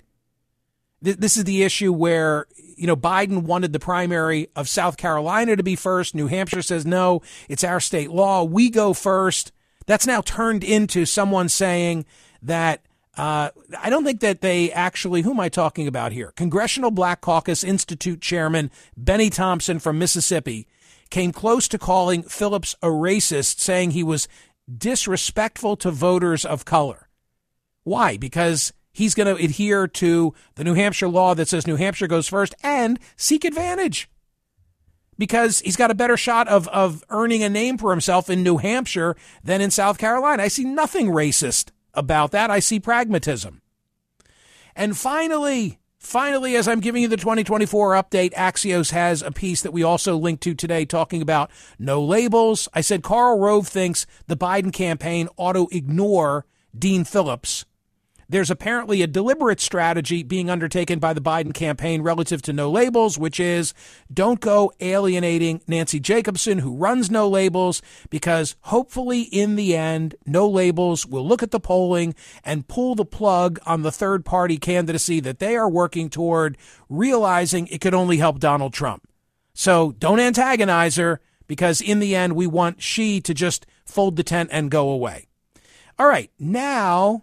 This 1.01 1.37
is 1.37 1.44
the 1.44 1.62
issue 1.62 1.92
where, 1.92 2.47
you 2.77 2.88
know, 2.88 2.97
Biden 2.97 3.44
wanted 3.44 3.73
the 3.73 3.79
primary 3.79 4.49
of 4.57 4.68
South 4.68 4.97
Carolina 4.97 5.55
to 5.55 5.62
be 5.62 5.77
first. 5.77 6.14
New 6.14 6.27
Hampshire 6.27 6.61
says, 6.61 6.85
no, 6.85 7.23
it's 7.49 7.62
our 7.62 7.79
state 7.79 8.11
law. 8.11 8.42
We 8.42 8.68
go 8.68 8.92
first. 8.92 9.53
That's 9.87 10.09
now 10.09 10.23
turned 10.23 10.64
into 10.64 11.07
someone 11.07 11.49
saying 11.49 12.05
that 12.42 12.83
uh, 13.18 13.50
I 13.76 13.90
don't 13.90 14.04
think 14.04 14.20
that 14.20 14.42
they 14.42 14.70
actually, 14.70 15.22
who 15.22 15.33
am 15.33 15.40
I 15.40 15.48
talking 15.48 15.88
about 15.88 16.12
here? 16.12 16.33
Congressional 16.37 16.92
Black 16.92 17.20
Caucus 17.20 17.64
Institute 17.64 18.20
Chairman 18.20 18.70
Benny 18.96 19.28
Thompson 19.28 19.81
from 19.81 19.98
Mississippi 19.98 20.68
came 21.11 21.33
close 21.33 21.66
to 21.68 21.78
calling 21.78 22.22
Phillips 22.22 22.76
a 22.81 22.87
racist, 22.87 23.59
saying 23.59 23.90
he 23.90 24.04
was 24.04 24.28
disrespectful 24.72 25.76
to 25.78 25.90
voters 25.90 26.44
of 26.44 26.64
color. 26.64 27.09
Why? 27.83 28.16
Because 28.16 28.72
he's 28.92 29.14
going 29.14 29.35
to 29.35 29.42
adhere 29.42 29.88
to 29.88 30.33
the 30.54 30.62
New 30.62 30.74
Hampshire 30.74 31.09
law 31.09 31.35
that 31.35 31.48
says 31.48 31.66
New 31.66 31.76
Hampshire 31.76 32.07
goes 32.07 32.28
first 32.28 32.54
and 32.62 33.00
seek 33.16 33.44
advantage. 33.44 34.09
Because 35.16 35.59
he's 35.61 35.76
got 35.76 35.90
a 35.90 35.96
better 35.96 36.16
shot 36.16 36.46
of, 36.46 36.68
of 36.68 37.02
earning 37.11 37.42
a 37.42 37.48
name 37.48 37.78
for 37.78 37.90
himself 37.90 38.31
in 38.31 38.44
New 38.44 38.59
Hampshire 38.59 39.16
than 39.42 39.61
in 39.61 39.72
South 39.72 39.98
Carolina. 39.98 40.44
I 40.44 40.48
see 40.48 40.62
nothing 40.62 41.09
racist 41.09 41.70
about 41.94 42.31
that. 42.33 42.51
I 42.51 42.61
see 42.61 42.81
pragmatism. 42.81 43.62
And 44.74 44.96
finally, 44.96 45.79
finally, 45.98 46.57
as 46.57 46.68
I'm 46.68 46.81
giving 46.81 47.03
you 47.03 47.09
the 47.09 47.16
2024 47.16 47.92
update, 47.94 48.33
Axios 48.35 48.92
has 48.92 49.22
a 49.22 49.33
piece 49.33 49.62
that 49.62 49.72
we 49.72 49.83
also 49.83 50.16
linked 50.16 50.42
to 50.44 50.55
today 50.55 50.85
talking 50.85 51.20
about 51.20 51.51
no 51.79 52.03
labels. 52.03 52.68
I 52.72 52.81
said 52.81 53.03
Karl 53.03 53.38
Rove 53.38 53.66
thinks 53.66 54.07
the 54.27 54.37
Biden 54.37 54.72
campaign 54.72 55.29
ought 55.37 55.55
to 55.55 55.68
ignore 55.72 56.46
Dean 56.77 57.05
Phillips. 57.05 57.64
There's 58.30 58.50
apparently 58.50 59.00
a 59.00 59.06
deliberate 59.06 59.58
strategy 59.58 60.22
being 60.22 60.50
undertaken 60.50 60.98
by 60.98 61.14
the 61.14 61.20
Biden 61.20 61.54
campaign 61.54 62.02
relative 62.02 62.42
to 62.42 62.52
no 62.52 62.70
labels, 62.70 63.18
which 63.18 63.40
is 63.40 63.72
don't 64.12 64.38
go 64.38 64.70
alienating 64.80 65.62
Nancy 65.66 65.98
Jacobson, 65.98 66.58
who 66.58 66.76
runs 66.76 67.10
no 67.10 67.26
labels, 67.26 67.80
because 68.10 68.54
hopefully 68.62 69.22
in 69.22 69.56
the 69.56 69.74
end, 69.74 70.14
no 70.26 70.46
labels 70.46 71.06
will 71.06 71.26
look 71.26 71.42
at 71.42 71.52
the 71.52 71.60
polling 71.60 72.14
and 72.44 72.68
pull 72.68 72.94
the 72.94 73.06
plug 73.06 73.58
on 73.64 73.80
the 73.80 73.92
third 73.92 74.26
party 74.26 74.58
candidacy 74.58 75.20
that 75.20 75.38
they 75.38 75.56
are 75.56 75.70
working 75.70 76.10
toward, 76.10 76.58
realizing 76.90 77.66
it 77.68 77.80
could 77.80 77.94
only 77.94 78.18
help 78.18 78.40
Donald 78.40 78.74
Trump. 78.74 79.08
So 79.54 79.92
don't 79.92 80.20
antagonize 80.20 80.96
her 80.96 81.22
because 81.46 81.80
in 81.80 81.98
the 81.98 82.14
end, 82.14 82.34
we 82.34 82.46
want 82.46 82.82
she 82.82 83.22
to 83.22 83.32
just 83.32 83.64
fold 83.86 84.16
the 84.16 84.22
tent 84.22 84.50
and 84.52 84.70
go 84.70 84.90
away. 84.90 85.28
All 85.98 86.06
right, 86.06 86.30
now 86.38 87.22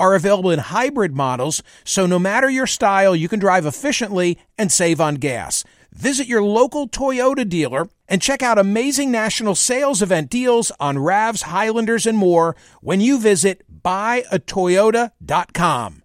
are 0.00 0.16
available 0.16 0.50
in 0.50 0.58
hybrid 0.58 1.14
models, 1.14 1.62
so 1.84 2.06
no 2.06 2.18
matter 2.18 2.50
your 2.50 2.66
style, 2.66 3.14
you 3.14 3.28
can 3.28 3.38
drive 3.38 3.66
efficiently 3.66 4.36
and 4.58 4.72
save 4.72 5.00
on 5.00 5.14
gas. 5.16 5.62
Visit 5.92 6.26
your 6.26 6.42
local 6.42 6.88
Toyota 6.88 7.46
dealer 7.48 7.88
and 8.08 8.22
check 8.22 8.42
out 8.42 8.58
amazing 8.58 9.12
national 9.12 9.54
sales 9.54 10.02
event 10.02 10.30
deals 10.30 10.72
on 10.80 10.96
RAVs, 10.96 11.42
Highlanders, 11.42 12.06
and 12.06 12.18
more 12.18 12.56
when 12.80 13.00
you 13.00 13.20
visit 13.20 13.62
buyatoyota.com. 13.82 16.02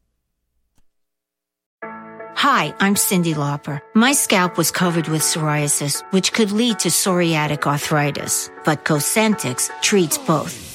Hi, 2.38 2.76
I'm 2.82 2.96
Cyndi 2.96 3.34
Lauper. 3.34 3.80
My 3.94 4.12
scalp 4.12 4.58
was 4.58 4.70
covered 4.70 5.08
with 5.08 5.22
psoriasis, 5.22 6.04
which 6.12 6.34
could 6.34 6.52
lead 6.52 6.80
to 6.80 6.90
psoriatic 6.90 7.66
arthritis, 7.66 8.52
but 8.66 8.84
Cosentyx 8.84 9.72
treats 9.82 10.18
both. 10.18 10.75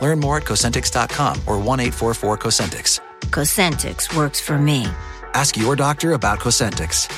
Learn 0.00 0.20
more 0.20 0.38
at 0.38 0.44
Cosentyx.com 0.44 1.42
or 1.46 1.58
1 1.58 1.80
844 1.80 2.38
Cosentyx. 2.38 3.00
Cosentyx 3.30 4.16
works 4.16 4.40
for 4.40 4.58
me. 4.58 4.86
Ask 5.34 5.56
your 5.56 5.76
doctor 5.76 6.12
about 6.12 6.38
Cosentyx. 6.38 7.08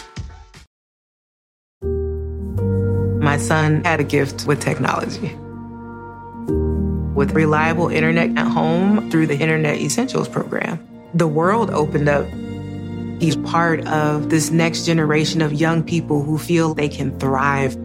My 3.21 3.37
son 3.37 3.85
had 3.85 4.01
a 4.01 4.05
gift 4.05 4.47
with 4.47 4.61
technology. 4.61 5.37
With 7.15 7.33
reliable 7.33 7.89
internet 7.89 8.37
at 8.39 8.47
home 8.47 9.11
through 9.11 9.27
the 9.27 9.37
Internet 9.37 9.79
Essentials 9.79 10.29
program, 10.29 10.85
the 11.13 11.29
world 11.29 11.71
opened 11.71 12.09
up. 12.09 12.27
He's 13.21 13.37
part 13.37 13.87
of 13.87 14.31
this 14.31 14.51
next 14.51 14.87
generation 14.87 15.43
of 15.43 15.53
young 15.53 15.83
people 15.83 16.23
who 16.23 16.39
feel 16.39 16.73
they 16.73 16.89
can 16.89 17.19
thrive 17.19 17.77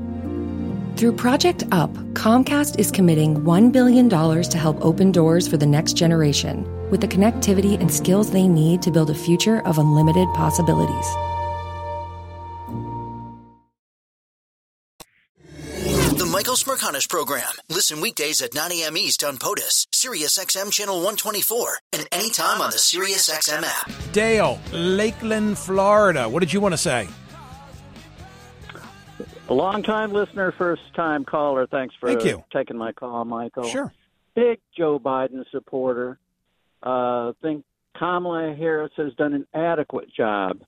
through 0.95 1.13
Project 1.13 1.63
UP, 1.71 1.91
Comcast 2.13 2.79
is 2.79 2.91
committing 2.91 3.35
$1 3.41 3.71
billion 3.71 4.09
to 4.09 4.57
help 4.57 4.83
open 4.83 5.11
doors 5.11 5.47
for 5.47 5.57
the 5.57 5.65
next 5.65 5.93
generation 5.93 6.63
with 6.89 7.01
the 7.01 7.07
connectivity 7.07 7.79
and 7.79 7.91
skills 7.91 8.31
they 8.31 8.47
need 8.47 8.81
to 8.81 8.91
build 8.91 9.09
a 9.09 9.15
future 9.15 9.61
of 9.67 9.77
unlimited 9.77 10.27
possibilities. 10.33 11.07
The 16.17 16.25
Michael 16.31 16.55
Smerconish 16.55 17.09
Program. 17.09 17.51
Listen 17.69 17.99
weekdays 18.01 18.41
at 18.41 18.53
9 18.53 18.71
a.m. 18.71 18.95
East 18.97 19.23
on 19.23 19.37
POTUS, 19.37 19.87
SiriusXM 19.91 20.71
Channel 20.71 20.95
124, 20.95 21.79
and 21.93 22.07
anytime 22.11 22.61
on 22.61 22.69
the 22.69 22.77
SiriusXM 22.77 23.63
app. 23.63 23.91
Dale, 24.13 24.59
Lakeland, 24.71 25.57
Florida. 25.57 26.29
What 26.29 26.39
did 26.39 26.53
you 26.53 26.61
want 26.61 26.73
to 26.73 26.77
say? 26.77 27.09
A 29.47 29.53
long 29.53 29.83
time 29.83 30.11
listener, 30.11 30.51
first 30.51 30.93
time 30.95 31.23
caller. 31.23 31.67
Thanks 31.67 31.93
for 31.99 32.09
Thank 32.09 32.25
you. 32.25 32.43
taking 32.51 32.77
my 32.77 32.91
call, 32.91 33.25
Michael. 33.25 33.65
Sure. 33.65 33.93
Big 34.33 34.59
Joe 34.75 34.99
Biden 34.99 35.43
supporter. 35.51 36.17
Uh, 36.81 37.33
think 37.41 37.63
Kamala 37.95 38.55
Harris 38.55 38.91
has 38.97 39.13
done 39.13 39.33
an 39.33 39.45
adequate 39.53 40.11
job. 40.11 40.61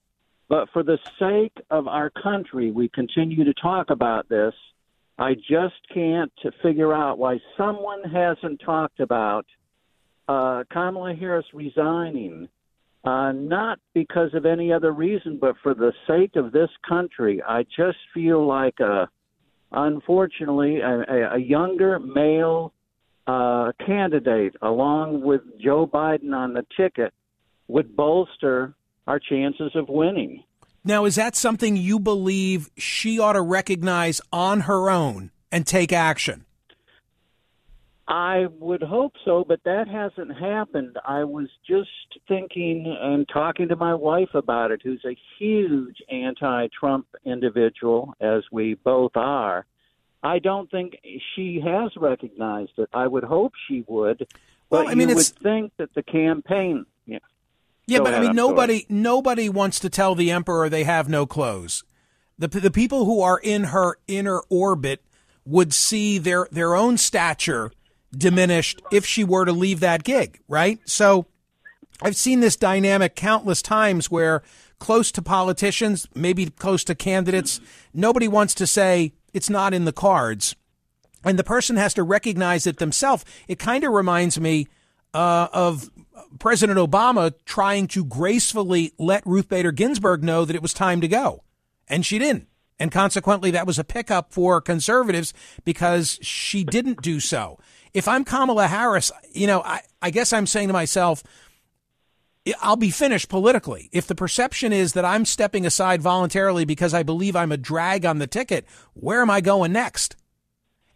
But 0.48 0.70
for 0.72 0.84
the 0.84 1.00
sake 1.20 1.54
of 1.70 1.88
our 1.88 2.10
country, 2.10 2.72
we 2.72 2.88
continue 2.88 3.44
to 3.46 3.54
talk 3.54 3.90
about 3.90 4.30
this. 4.30 4.54
I 5.18 5.34
just 5.34 5.76
can't 5.94 6.32
figure 6.62 6.94
out 6.94 7.18
why 7.18 7.40
someone 7.58 8.04
hasn't 8.04 8.62
talked 8.62 9.00
about 9.00 9.46
uh, 10.28 10.64
Kamala 10.72 11.16
Harris 11.16 11.46
resigning 11.54 12.48
uh, 13.04 13.32
not 13.32 13.80
because 13.94 14.34
of 14.34 14.46
any 14.46 14.72
other 14.74 14.92
reason, 14.92 15.38
but 15.40 15.56
for 15.64 15.74
the 15.74 15.94
sake 16.08 16.36
of 16.36 16.52
this 16.52 16.70
country. 16.88 17.42
I 17.42 17.64
just 17.64 17.98
feel 18.14 18.46
like, 18.46 18.76
a, 18.80 18.86
uh, 18.86 19.06
unfortunately, 19.72 20.80
a, 20.80 21.36
a 21.36 21.40
younger 21.40 22.00
male 22.00 22.74
uh, 23.28 23.72
candidate, 23.86 24.56
along 24.62 25.22
with 25.22 25.42
Joe 25.62 25.86
Biden 25.88 26.34
on 26.34 26.54
the 26.54 26.66
ticket, 26.76 27.14
would 27.68 27.96
bolster 27.96 28.74
our 29.06 29.20
chances 29.20 29.72
of 29.76 29.90
winning. 29.90 30.44
Now, 30.84 31.06
is 31.06 31.16
that 31.16 31.36
something 31.36 31.76
you 31.76 32.00
believe 32.00 32.70
she 32.78 33.20
ought 33.20 33.34
to 33.34 33.42
recognize 33.42 34.22
on 34.32 34.62
her 34.62 34.90
own 34.90 35.32
and 35.52 35.68
take 35.68 35.92
action? 35.92 36.46
I 38.08 38.46
would 38.60 38.82
hope 38.82 39.14
so, 39.26 39.44
but 39.46 39.60
that 39.66 39.88
hasn't 39.90 40.38
happened. 40.38 40.98
I 41.06 41.26
was 41.26 41.50
just 41.68 41.90
thinking 42.28 42.96
and 43.02 43.28
talking 43.28 43.68
to 43.68 43.76
my 43.76 43.94
wife 43.94 44.34
about 44.34 44.72
it, 44.72 44.82
who's 44.82 45.04
a 45.06 45.18
huge 45.38 45.98
anti 46.10 46.68
Trump 46.68 47.08
individual, 47.26 48.14
as 48.22 48.44
we 48.50 48.76
both 48.76 49.12
are. 49.16 49.66
I 50.24 50.40
don't 50.40 50.72
think 50.72 50.98
she 51.36 51.62
has 51.64 51.92
recognized 51.98 52.72
it. 52.78 52.90
I 52.94 53.08
would 53.08 53.26
hope 53.26 53.54
she 53.68 53.84
would. 53.88 54.20
But 54.70 54.86
well, 54.86 54.88
I 54.88 54.96
mean, 54.96 55.10
you 55.10 55.18
it's... 55.18 55.34
would 55.34 55.44
think 55.44 55.74
that 55.78 55.94
the 55.94 56.04
campaign. 56.04 56.86
Yeah, 57.06 57.20
yeah 57.88 57.98
Go 57.98 58.06
but 58.06 58.14
ahead, 58.14 58.20
I 58.20 58.22
mean, 58.22 58.30
I'm 58.32 58.36
nobody, 58.38 58.80
sorry. 58.80 58.86
nobody 58.90 59.50
wants 59.50 59.80
to 59.82 59.90
tell 59.90 60.16
the 60.16 60.32
emperor 60.32 60.70
they 60.70 60.86
have 60.86 61.10
no 61.10 61.26
clothes. 61.26 61.84
The 62.40 62.48
the 62.48 62.72
people 62.72 63.04
who 63.04 63.22
are 63.22 63.40
in 63.40 63.66
her 63.66 63.98
inner 64.08 64.42
orbit 64.50 65.04
would 65.46 65.74
see 65.74 66.18
their 66.18 66.48
their 66.52 66.74
own 66.74 66.98
stature 66.98 67.72
diminished 68.16 68.82
if 68.92 69.06
she 69.06 69.24
were 69.24 69.46
to 69.46 69.52
leave 69.52 69.80
that 69.80 70.04
gig, 70.04 70.40
right? 70.48 70.80
So 70.86 71.26
I've 72.02 72.16
seen 72.16 72.40
this 72.40 72.56
dynamic 72.56 73.16
countless 73.16 73.62
times 73.62 74.12
where 74.12 74.44
close 74.80 75.12
to 75.14 75.22
politicians, 75.22 76.08
maybe 76.14 76.46
close 76.48 76.84
to 76.86 76.96
candidates, 76.96 77.60
nobody 77.94 78.28
wants 78.28 78.54
to 78.56 78.68
say 78.68 79.14
it's 79.34 79.50
not 79.50 79.74
in 79.74 79.86
the 79.86 79.92
cards. 79.92 80.56
And 81.24 81.38
the 81.38 81.44
person 81.44 81.76
has 81.78 81.94
to 81.96 82.04
recognize 82.04 82.68
it 82.68 82.78
themselves. 82.78 83.26
It 83.48 83.60
kind 83.60 83.84
of 83.84 83.92
reminds 83.92 84.40
me 84.40 84.68
uh, 85.14 85.48
of 85.52 85.90
President 86.40 86.78
Obama 86.78 87.34
trying 87.46 87.88
to 87.88 88.06
gracefully 88.06 88.94
let 89.00 89.26
Ruth 89.26 89.50
Bader 89.50 89.72
Ginsburg 89.72 90.24
know 90.24 90.46
that 90.46 90.56
it 90.56 90.62
was 90.62 90.74
time 90.74 91.02
to 91.02 91.08
go. 91.08 91.44
And 91.88 92.06
she 92.06 92.20
didn't. 92.20 92.48
And 92.80 92.92
consequently, 92.92 93.50
that 93.52 93.66
was 93.66 93.80
a 93.80 93.84
pickup 93.84 94.32
for 94.32 94.62
conservatives 94.62 95.34
because 95.66 96.20
she 96.22 96.64
didn't 96.64 97.02
do 97.02 97.20
so 97.20 97.58
if 97.94 98.08
I'm 98.08 98.24
Kamala 98.24 98.68
Harris, 98.68 99.12
you 99.32 99.48
know, 99.48 99.62
I, 99.62 99.82
I 100.02 100.10
guess 100.10 100.34
I'm 100.34 100.48
saying 100.48 100.68
to 100.68 100.74
myself, 100.74 101.24
I'll 102.62 102.76
be 102.76 102.92
finished 102.92 103.30
politically. 103.30 103.90
If 103.92 104.08
the 104.08 104.16
perception 104.16 104.72
is 104.72 104.94
that 104.94 105.06
I'm 105.06 105.26
stepping 105.26 105.66
aside 105.66 106.02
voluntarily 106.02 106.66
because 106.66 106.94
I 106.94 107.04
believe 107.04 107.36
I'm 107.36 107.52
a 107.52 107.58
drag 107.58 108.06
on 108.06 108.20
the 108.20 108.28
ticket, 108.28 108.66
where 108.94 109.22
am 109.22 109.30
I 109.30 109.42
going 109.42 109.74
next? 109.74 110.16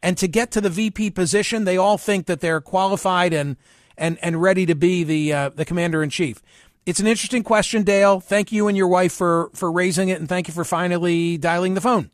And 0.04 0.18
to 0.18 0.28
get 0.28 0.52
to 0.52 0.62
the 0.62 0.70
VP 0.70 1.12
position, 1.12 1.64
they 1.64 1.78
all 1.78 1.98
think 1.98 2.26
that 2.26 2.40
they're 2.40 2.62
qualified 2.62 3.34
and 3.34 3.58
and 3.98 4.18
and 4.22 4.42
ready 4.42 4.66
to 4.66 4.76
be 4.76 5.04
the 5.04 5.34
uh, 5.34 5.50
the 5.50 5.66
commander 5.66 6.02
in 6.02 6.10
chief. 6.10 6.42
It's 6.86 7.00
an 7.00 7.08
interesting 7.08 7.44
question, 7.44 7.84
Dale. 7.84 8.20
Thank 8.20 8.52
you 8.52 8.68
and 8.68 8.76
your 8.76 8.88
wife 8.88 9.14
for 9.14 9.52
for 9.54 9.72
raising 9.72 10.10
it, 10.10 10.20
and 10.20 10.28
thank 10.28 10.48
you 10.48 10.54
for 10.54 10.64
finally 10.64 11.38
dialing 11.38 11.76
the 11.76 11.82
phone. 11.82 12.10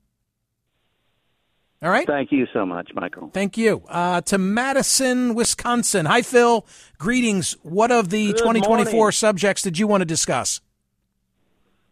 All 1.81 1.91
right. 1.91 2.07
Thank 2.07 2.31
you 2.31 2.47
so 2.53 2.65
much, 2.65 2.89
Michael. 2.95 3.29
Thank 3.33 3.55
you. 3.55 3.83
Uh, 3.87 4.21
to 4.21 4.39
Madison, 4.39 5.35
Wisconsin. 5.35 6.07
Hi, 6.07 6.23
Phil. 6.23 6.65
Greetings. 6.97 7.55
What 7.61 7.91
of 7.91 8.09
the 8.09 8.27
Good 8.27 8.37
2024 8.39 8.93
morning. 8.93 9.11
subjects 9.11 9.61
did 9.61 9.77
you 9.77 9.85
want 9.85 10.01
to 10.01 10.05
discuss? 10.05 10.59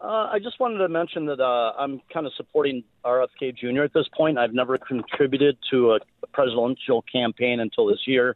Uh, 0.02 0.30
I 0.32 0.40
just 0.42 0.60
wanted 0.60 0.80
to 0.80 0.90
mention 0.90 1.28
that 1.28 1.40
uh, 1.40 1.74
I'm 1.80 2.02
kind 2.12 2.26
of 2.26 2.34
supporting 2.36 2.84
RFK 3.04 3.56
Jr. 3.58 3.84
at 3.84 3.94
this 3.94 4.08
point. 4.16 4.38
I've 4.38 4.54
never 4.54 4.78
contributed 4.78 5.58
to 5.72 5.94
a 5.94 6.00
presidential 6.34 7.04
campaign 7.04 7.60
until 7.60 7.86
this 7.86 8.02
year. 8.08 8.36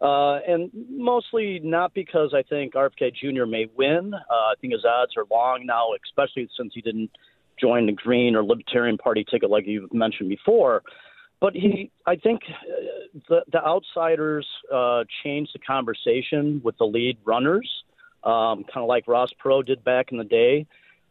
Uh, 0.00 0.36
and 0.46 0.70
mostly 0.88 1.60
not 1.62 1.94
because 1.94 2.32
I 2.34 2.42
think 2.42 2.74
RFK 2.74 3.14
Jr. 3.14 3.44
may 3.44 3.66
win. 3.76 4.12
Uh, 4.14 4.18
I 4.32 4.54
think 4.60 4.72
his 4.72 4.84
odds 4.84 5.12
are 5.16 5.24
long 5.30 5.66
now, 5.66 5.88
especially 6.04 6.48
since 6.56 6.72
he 6.74 6.80
didn't 6.80 7.10
join 7.60 7.86
the 7.86 7.92
Green 7.92 8.36
or 8.36 8.44
Libertarian 8.44 8.98
Party 8.98 9.24
ticket 9.28 9.50
like 9.50 9.66
you've 9.66 9.92
mentioned 9.92 10.28
before. 10.28 10.82
But 11.40 11.54
he, 11.54 11.90
I 12.06 12.16
think 12.16 12.42
uh, 12.48 13.18
the, 13.28 13.44
the 13.50 13.64
outsiders 13.64 14.46
uh, 14.72 15.04
changed 15.24 15.52
the 15.54 15.58
conversation 15.58 16.60
with 16.62 16.76
the 16.76 16.84
lead 16.84 17.16
runners, 17.24 17.68
um, 18.22 18.64
kind 18.64 18.82
of 18.82 18.88
like 18.88 19.08
Ross 19.08 19.30
Perot 19.42 19.66
did 19.66 19.82
back 19.82 20.12
in 20.12 20.18
the 20.18 20.24
day. 20.24 20.66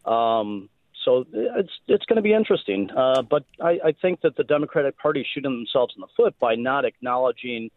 Um, 0.05 0.69
so 1.03 1.25
it's 1.33 1.71
it's 1.87 2.05
going 2.05 2.17
to 2.17 2.21
be 2.21 2.33
interesting. 2.33 2.91
Uh, 2.91 3.23
but 3.23 3.45
I, 3.59 3.79
I 3.85 3.91
think 3.99 4.21
that 4.21 4.35
the 4.35 4.43
Democratic 4.43 4.97
Party 4.97 5.25
shooting 5.33 5.51
themselves 5.51 5.93
in 5.95 6.01
the 6.01 6.07
foot 6.15 6.37
by 6.39 6.55
not 6.55 6.85
acknowledging 6.85 7.71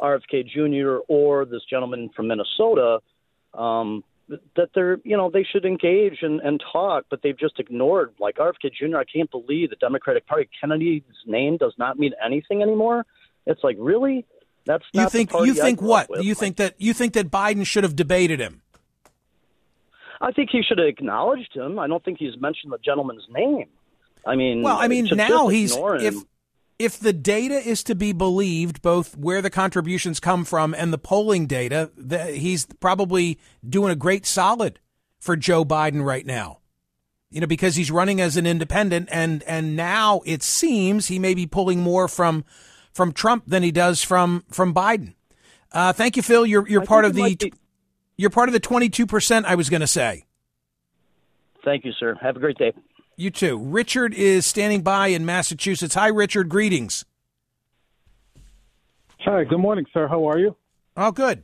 RFK 0.00 0.48
Jr. 0.48 1.04
or 1.06 1.44
this 1.44 1.62
gentleman 1.68 2.10
from 2.16 2.28
Minnesota. 2.28 3.00
Um, 3.54 4.02
that 4.28 4.70
they're 4.74 4.98
you 5.04 5.16
know 5.16 5.30
they 5.30 5.44
should 5.44 5.64
engage 5.64 6.18
and, 6.22 6.40
and 6.40 6.62
talk, 6.72 7.04
but 7.10 7.20
they've 7.22 7.38
just 7.38 7.58
ignored 7.58 8.12
like 8.18 8.36
RFK 8.36 8.72
Jr. 8.72 8.98
I 8.98 9.04
can't 9.04 9.30
believe 9.30 9.70
the 9.70 9.76
Democratic 9.76 10.26
Party 10.26 10.48
Kennedy's 10.60 11.02
name 11.26 11.56
does 11.56 11.74
not 11.78 11.98
mean 11.98 12.12
anything 12.24 12.62
anymore. 12.62 13.04
It's 13.46 13.62
like 13.62 13.76
really 13.78 14.24
that's 14.64 14.84
You 14.92 15.08
think 15.08 15.32
you 15.32 15.54
think 15.54 15.82
what? 15.82 16.08
with. 16.08 16.24
You 16.24 16.34
think 16.34 16.56
that 16.56 16.74
you 16.78 16.92
think 16.94 17.14
that 17.14 17.30
Biden 17.30 17.66
should 17.66 17.84
have 17.84 17.96
debated 17.96 18.40
him? 18.40 18.62
I 20.20 20.30
think 20.30 20.50
he 20.52 20.62
should 20.62 20.78
have 20.78 20.86
acknowledged 20.86 21.54
him. 21.54 21.78
I 21.80 21.88
don't 21.88 22.02
think 22.04 22.18
he's 22.18 22.40
mentioned 22.40 22.72
the 22.72 22.78
gentleman's 22.78 23.26
name. 23.28 23.66
I 24.24 24.36
mean, 24.36 24.62
Well, 24.62 24.76
I 24.76 24.86
mean, 24.86 25.08
now 25.12 25.48
he's 25.48 25.76
if 25.76 26.14
if 26.78 26.98
the 26.98 27.12
data 27.12 27.54
is 27.54 27.82
to 27.84 27.94
be 27.94 28.12
believed, 28.12 28.82
both 28.82 29.16
where 29.16 29.42
the 29.42 29.50
contributions 29.50 30.20
come 30.20 30.44
from 30.44 30.74
and 30.74 30.92
the 30.92 30.98
polling 30.98 31.46
data, 31.46 31.90
the, 31.96 32.26
he's 32.26 32.66
probably 32.80 33.38
doing 33.66 33.92
a 33.92 33.96
great 33.96 34.26
solid 34.26 34.80
for 35.18 35.36
Joe 35.36 35.64
Biden 35.64 36.04
right 36.04 36.26
now. 36.26 36.58
You 37.30 37.40
know, 37.40 37.46
because 37.46 37.76
he's 37.76 37.90
running 37.90 38.20
as 38.20 38.36
an 38.36 38.46
independent, 38.46 39.08
and 39.10 39.42
and 39.44 39.74
now 39.74 40.20
it 40.26 40.42
seems 40.42 41.06
he 41.06 41.18
may 41.18 41.32
be 41.32 41.46
pulling 41.46 41.80
more 41.80 42.06
from 42.06 42.44
from 42.92 43.12
Trump 43.12 43.44
than 43.46 43.62
he 43.62 43.72
does 43.72 44.04
from 44.04 44.44
from 44.50 44.74
Biden. 44.74 45.14
Uh, 45.72 45.94
thank 45.94 46.16
you, 46.16 46.22
Phil. 46.22 46.44
You're 46.44 46.68
you're 46.68 46.82
I 46.82 46.84
part 46.84 47.06
of 47.06 47.14
the 47.14 47.36
be- 47.36 47.52
you're 48.18 48.28
part 48.28 48.50
of 48.50 48.52
the 48.52 48.60
twenty 48.60 48.90
two 48.90 49.06
percent. 49.06 49.46
I 49.46 49.54
was 49.54 49.70
going 49.70 49.80
to 49.80 49.86
say. 49.86 50.26
Thank 51.64 51.86
you, 51.86 51.92
sir. 51.92 52.18
Have 52.20 52.36
a 52.36 52.40
great 52.40 52.58
day. 52.58 52.72
You 53.16 53.30
too. 53.30 53.58
Richard 53.58 54.14
is 54.14 54.46
standing 54.46 54.82
by 54.82 55.08
in 55.08 55.24
Massachusetts. 55.26 55.94
Hi, 55.94 56.08
Richard. 56.08 56.48
Greetings. 56.48 57.04
Hi, 59.20 59.44
good 59.44 59.58
morning, 59.58 59.86
sir. 59.92 60.08
How 60.08 60.28
are 60.28 60.38
you? 60.38 60.56
Oh, 60.96 61.12
good. 61.12 61.42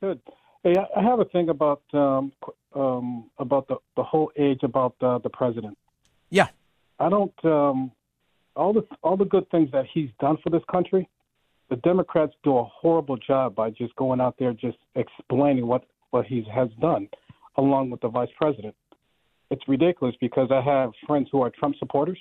Good. 0.00 0.20
Hey, 0.64 0.74
I- 0.96 1.02
have 1.02 1.20
a 1.20 1.24
thing 1.26 1.48
about 1.50 1.82
um, 1.92 2.32
um, 2.74 3.30
about 3.38 3.68
the, 3.68 3.76
the 3.96 4.02
whole 4.02 4.30
age 4.36 4.60
about 4.62 4.94
uh, 5.00 5.18
the 5.18 5.30
president. 5.30 5.76
Yeah. 6.30 6.48
I 6.98 7.08
don't 7.08 7.32
um, 7.44 7.92
all 8.56 8.72
the 8.72 8.86
all 9.02 9.16
the 9.16 9.24
good 9.24 9.48
things 9.50 9.70
that 9.72 9.86
he's 9.92 10.10
done 10.20 10.38
for 10.42 10.50
this 10.50 10.62
country. 10.70 11.08
The 11.68 11.76
Democrats 11.76 12.32
do 12.42 12.58
a 12.58 12.64
horrible 12.64 13.16
job 13.16 13.54
by 13.54 13.70
just 13.70 13.94
going 13.96 14.20
out 14.20 14.34
there 14.38 14.52
just 14.52 14.78
explaining 14.96 15.66
what 15.66 15.84
what 16.10 16.26
he 16.26 16.44
has 16.52 16.68
done, 16.80 17.08
along 17.56 17.90
with 17.90 18.00
the 18.00 18.08
vice 18.08 18.28
president. 18.36 18.74
It's 19.50 19.66
ridiculous 19.66 20.14
because 20.20 20.50
I 20.50 20.60
have 20.60 20.92
friends 21.06 21.28
who 21.32 21.42
are 21.42 21.50
Trump 21.50 21.76
supporters, 21.78 22.18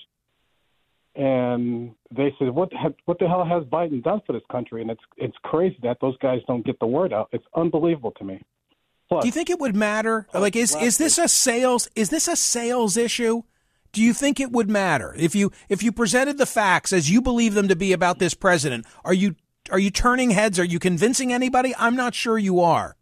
and 1.15 1.93
they 2.15 2.33
said, 2.39 2.49
"What 2.49 2.71
the 2.71 2.77
heck, 2.77 2.93
what 3.05 3.19
the 3.19 3.27
hell 3.27 3.45
has 3.45 3.63
Biden 3.65 4.03
done 4.03 4.21
for 4.25 4.33
this 4.33 4.41
country?" 4.51 4.81
And 4.81 4.89
it's 4.89 5.03
it's 5.17 5.37
crazy 5.43 5.77
that 5.83 5.97
those 6.01 6.17
guys 6.17 6.41
don't 6.47 6.65
get 6.65 6.79
the 6.79 6.87
word 6.87 7.13
out. 7.13 7.29
It's 7.31 7.45
unbelievable 7.55 8.11
to 8.17 8.23
me. 8.23 8.41
Plus, 9.09 9.23
Do 9.23 9.27
you 9.27 9.31
think 9.31 9.49
it 9.49 9.59
would 9.59 9.75
matter? 9.75 10.27
Like, 10.33 10.55
is 10.55 10.75
is 10.75 10.97
this 10.97 11.17
a 11.17 11.27
sales? 11.27 11.87
Is 11.95 12.09
this 12.09 12.27
a 12.27 12.35
sales 12.35 12.97
issue? 12.97 13.43
Do 13.91 14.03
you 14.03 14.13
think 14.13 14.39
it 14.39 14.51
would 14.51 14.69
matter 14.69 15.15
if 15.17 15.35
you 15.35 15.51
if 15.67 15.81
you 15.81 15.91
presented 15.91 16.37
the 16.37 16.45
facts 16.45 16.93
as 16.93 17.09
you 17.09 17.21
believe 17.21 17.55
them 17.55 17.67
to 17.67 17.75
be 17.75 17.91
about 17.91 18.19
this 18.19 18.33
president? 18.33 18.85
Are 19.03 19.13
you 19.13 19.35
are 19.71 19.79
you 19.79 19.89
turning 19.89 20.31
heads? 20.31 20.59
Are 20.59 20.63
you 20.63 20.79
convincing 20.79 21.33
anybody? 21.33 21.73
I'm 21.77 21.95
not 21.95 22.13
sure 22.13 22.37
you 22.37 22.59
are. 22.59 22.95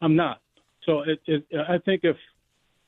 I'm 0.00 0.16
not. 0.16 0.40
So 0.84 1.00
it, 1.00 1.20
it, 1.26 1.44
I 1.68 1.78
think 1.78 2.02
if 2.04 2.16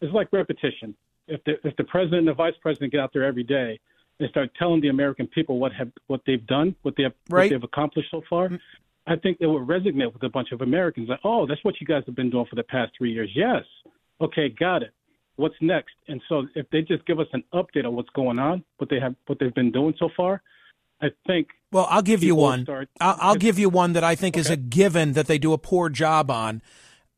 it's 0.00 0.12
like 0.12 0.28
repetition. 0.32 0.94
If 1.26 1.42
the 1.44 1.54
if 1.64 1.76
the 1.76 1.84
president 1.84 2.20
and 2.20 2.28
the 2.28 2.34
vice 2.34 2.54
president 2.62 2.92
get 2.92 3.00
out 3.00 3.12
there 3.12 3.24
every 3.24 3.42
day 3.44 3.78
and 4.20 4.28
start 4.30 4.50
telling 4.58 4.80
the 4.80 4.88
American 4.88 5.26
people 5.26 5.58
what 5.58 5.72
have 5.72 5.90
what 6.06 6.22
they've 6.26 6.46
done, 6.46 6.74
what 6.82 6.94
they 6.96 7.02
have 7.04 7.12
Right. 7.28 7.44
what 7.44 7.50
they've 7.50 7.64
accomplished 7.64 8.11
so 8.11 8.22
far, 8.28 8.48
mm. 8.48 8.58
I 9.06 9.16
think 9.16 9.38
it 9.40 9.46
would 9.46 9.66
resonate 9.66 10.12
with 10.12 10.22
a 10.22 10.28
bunch 10.28 10.52
of 10.52 10.61
Americans. 10.61 11.08
Like, 11.08 11.20
oh, 11.24 11.46
that's 11.46 11.62
what 11.64 11.80
you 11.80 11.87
guys 11.87 12.02
have 12.06 12.14
been 12.14 12.30
doing 12.30 12.46
for 12.46 12.56
the 12.56 12.62
past 12.62 12.92
three 12.96 13.12
years. 13.12 13.30
Yes. 13.34 13.64
Okay, 14.20 14.48
got 14.48 14.82
it. 14.82 14.92
What's 15.37 15.54
next? 15.61 15.94
And 16.08 16.20
so 16.28 16.46
if 16.54 16.68
they 16.70 16.82
just 16.82 17.06
give 17.06 17.20
us 17.20 17.28
an 17.32 17.44
update 17.54 17.87
on 17.87 17.94
what's 17.94 18.11
going 18.11 18.38
on, 18.38 18.64
what 18.78 18.90
they 18.90 18.98
have, 19.00 19.14
what 19.26 19.38
they've 19.38 19.54
been 19.54 19.70
doing 19.70 19.94
so 19.98 20.08
far, 20.16 20.42
I 21.00 21.08
think. 21.26 21.48
Well, 21.70 21.87
I'll 21.88 22.02
give 22.02 22.24
you 22.24 22.34
one. 22.34 22.64
start- 22.64 22.88
I'll, 23.00 23.16
I'll 23.20 23.34
give 23.37 23.58
you 23.58 23.68
one 23.68 23.92
that 23.92 24.02
I 24.02 24.14
think 24.14 24.37
is 24.37 24.50
a 24.50 24.56
given 24.56 25.12
that 25.12 25.26
they 25.26 25.38
do 25.38 25.52
a 25.52 25.58
poor 25.58 25.88
job 25.90 26.30
on. 26.30 26.61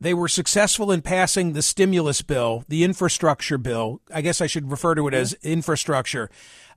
They 0.01 0.15
were 0.15 0.29
successful 0.29 0.91
in 0.91 1.03
passing 1.03 1.53
the 1.53 1.63
stimulus 1.63 2.23
bill, 2.23 2.65
the 2.69 2.85
infrastructure 2.85 3.59
bill. 3.59 4.01
I 4.13 4.23
guess 4.23 4.41
I 4.41 4.47
should 4.47 4.71
refer 4.71 4.95
to 4.95 5.07
it 5.09 5.15
as 5.15 5.35
infrastructure. 5.43 6.31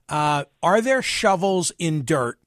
Uh, 0.08 0.44
are 0.62 0.82
there 0.82 1.00
shovels 1.00 1.72
in 1.78 2.04
dirt? 2.04 2.38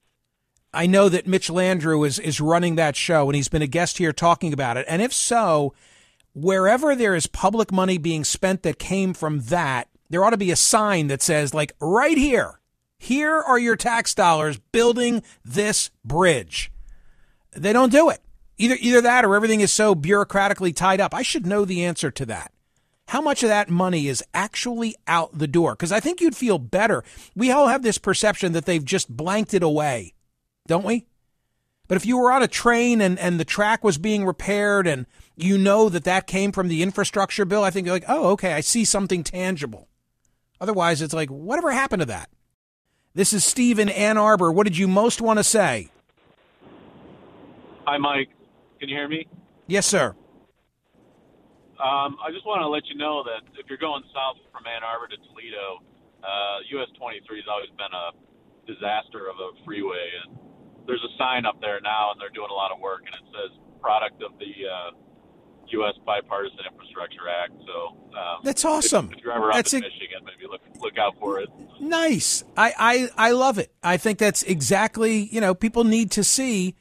I 0.73 0.85
know 0.85 1.09
that 1.09 1.25
Mitch 1.25 1.49
Landrieu 1.49 2.05
is, 2.05 2.19
is 2.19 2.39
running 2.39 2.75
that 2.75 2.95
show 2.95 3.27
and 3.27 3.35
he's 3.35 3.47
been 3.47 3.63
a 3.63 3.67
guest 3.67 3.97
here 3.97 4.13
talking 4.13 4.53
about 4.53 4.77
it. 4.77 4.85
And 4.87 5.01
if 5.01 5.11
so, 5.11 5.73
wherever 6.33 6.95
there 6.95 7.15
is 7.15 7.25
public 7.25 7.71
money 7.71 7.97
being 7.97 8.23
spent 8.23 8.61
that 8.61 8.77
came 8.77 9.15
from 9.15 9.39
that, 9.41 9.87
there 10.09 10.23
ought 10.23 10.29
to 10.29 10.37
be 10.37 10.51
a 10.51 10.55
sign 10.55 11.07
that 11.07 11.23
says, 11.23 11.53
like, 11.53 11.73
right 11.81 12.17
here, 12.17 12.59
here 12.99 13.35
are 13.35 13.57
your 13.57 13.75
tax 13.75 14.13
dollars 14.13 14.59
building 14.71 15.23
this 15.43 15.89
bridge. 16.05 16.71
They 17.53 17.73
don't 17.73 17.91
do 17.91 18.09
it. 18.09 18.21
Either 18.57 18.77
either 18.79 19.01
that 19.01 19.23
or 19.23 19.35
everything 19.35 19.61
is 19.61 19.71
so 19.71 19.93
bureaucratically 19.93 20.75
tied 20.75 20.99
up. 20.99 21.13
I 21.13 21.21
should 21.21 21.45
know 21.45 21.63
the 21.63 21.83
answer 21.85 22.09
to 22.11 22.25
that. 22.25 22.51
How 23.09 23.21
much 23.21 23.41
of 23.43 23.49
that 23.49 23.69
money 23.69 24.07
is 24.07 24.23
actually 24.33 24.95
out 25.07 25.37
the 25.37 25.47
door? 25.47 25.73
Because 25.73 25.91
I 25.91 25.99
think 25.99 26.19
you'd 26.19 26.35
feel 26.35 26.57
better. 26.57 27.03
We 27.35 27.51
all 27.51 27.67
have 27.67 27.81
this 27.81 27.97
perception 27.97 28.51
that 28.51 28.65
they've 28.65 28.83
just 28.83 29.15
blanked 29.15 29.53
it 29.53 29.63
away, 29.63 30.13
don't 30.65 30.83
we? 30.83 31.05
But 31.87 31.95
if 31.95 32.05
you 32.05 32.17
were 32.17 32.33
on 32.33 32.43
a 32.43 32.49
train 32.49 32.99
and, 32.99 33.17
and 33.17 33.39
the 33.39 33.45
track 33.45 33.83
was 33.83 33.97
being 33.97 34.25
repaired 34.25 34.87
and 34.87 35.05
you 35.37 35.57
know 35.57 35.87
that 35.87 36.03
that 36.03 36.27
came 36.27 36.51
from 36.51 36.67
the 36.67 36.83
infrastructure 36.83 37.45
bill, 37.45 37.63
I 37.63 37.69
think 37.69 37.85
you're 37.85 37.95
like, 37.95 38.09
oh, 38.09 38.31
okay, 38.31 38.51
I 38.51 38.59
see 38.59 38.83
something 38.83 39.23
tangible. 39.23 39.87
Otherwise, 40.59 41.01
it's 41.01 41.13
like, 41.13 41.29
whatever 41.29 41.71
happened 41.71 42.01
to 42.01 42.07
that? 42.07 42.29
This 43.13 43.31
is 43.31 43.45
Steve 43.45 43.79
in 43.79 43.87
Ann 43.87 44.17
Arbor. 44.17 44.51
What 44.51 44.65
did 44.65 44.77
you 44.77 44.87
most 44.87 45.21
want 45.21 45.39
to 45.39 45.43
say? 45.45 45.89
Hi, 47.85 47.97
Mike. 47.97 48.29
Can 48.79 48.89
you 48.89 48.95
hear 48.95 49.07
me? 49.07 49.27
Yes, 49.67 49.85
sir. 49.85 50.15
Um, 51.77 52.17
I 52.21 52.33
just 52.33 52.45
want 52.45 52.61
to 52.61 52.69
let 52.69 52.85
you 52.89 52.97
know 52.97 53.23
that 53.23 53.45
if 53.59 53.69
you're 53.69 53.77
going 53.77 54.01
south 54.09 54.41
from 54.51 54.65
Ann 54.65 54.81
Arbor 54.81 55.07
to 55.13 55.17
Toledo, 55.29 55.85
uh, 56.25 56.81
US 56.81 56.89
23 56.97 57.21
has 57.37 57.45
always 57.49 57.69
been 57.77 57.93
a 57.93 58.17
disaster 58.65 59.29
of 59.29 59.37
a 59.37 59.53
freeway, 59.65 60.09
and 60.25 60.37
there's 60.89 61.03
a 61.05 61.13
sign 61.17 61.45
up 61.45 61.61
there 61.61 61.79
now, 61.81 62.11
and 62.11 62.21
they're 62.21 62.33
doing 62.33 62.49
a 62.49 62.57
lot 62.57 62.71
of 62.73 62.79
work, 62.81 63.05
and 63.05 63.13
it 63.13 63.25
says 63.29 63.51
"product 63.81 64.21
of 64.25 64.33
the 64.41 64.53
uh, 64.65 64.89
U.S. 65.77 65.93
Bipartisan 66.05 66.65
Infrastructure 66.65 67.29
Act." 67.29 67.53
So 67.65 67.97
um, 68.17 68.41
That's 68.43 68.65
awesome. 68.65 69.13
If, 69.13 69.19
if 69.19 69.23
you're 69.23 69.33
ever 69.33 69.53
up 69.53 69.61
That's 69.61 69.73
in 69.73 69.81
Michigan, 69.81 70.25
maybe 70.25 70.49
look 70.49 70.61
look 70.81 70.97
out 70.97 71.13
for 71.19 71.39
it. 71.39 71.49
Nice. 71.79 72.43
I, 72.57 72.73
I, 73.17 73.29
I 73.29 73.31
love 73.31 73.59
it. 73.59 73.71
I 73.83 73.97
think 73.97 74.17
that's 74.17 74.41
exactly, 74.43 75.29
you 75.29 75.41
know, 75.41 75.53
people 75.53 75.83
need 75.83 76.09
to 76.11 76.23
see 76.23 76.75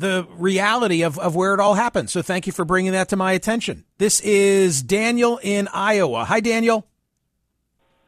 the 0.00 0.26
reality 0.30 1.02
of, 1.02 1.18
of 1.18 1.36
where 1.36 1.54
it 1.54 1.60
all 1.60 1.74
happened. 1.74 2.10
So 2.10 2.22
thank 2.22 2.46
you 2.46 2.52
for 2.52 2.64
bringing 2.64 2.92
that 2.92 3.08
to 3.10 3.16
my 3.16 3.32
attention. 3.32 3.84
This 3.98 4.20
is 4.20 4.82
Daniel 4.82 5.38
in 5.42 5.68
Iowa. 5.68 6.24
Hi, 6.24 6.40
Daniel. 6.40 6.86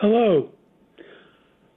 Hello. 0.01 0.51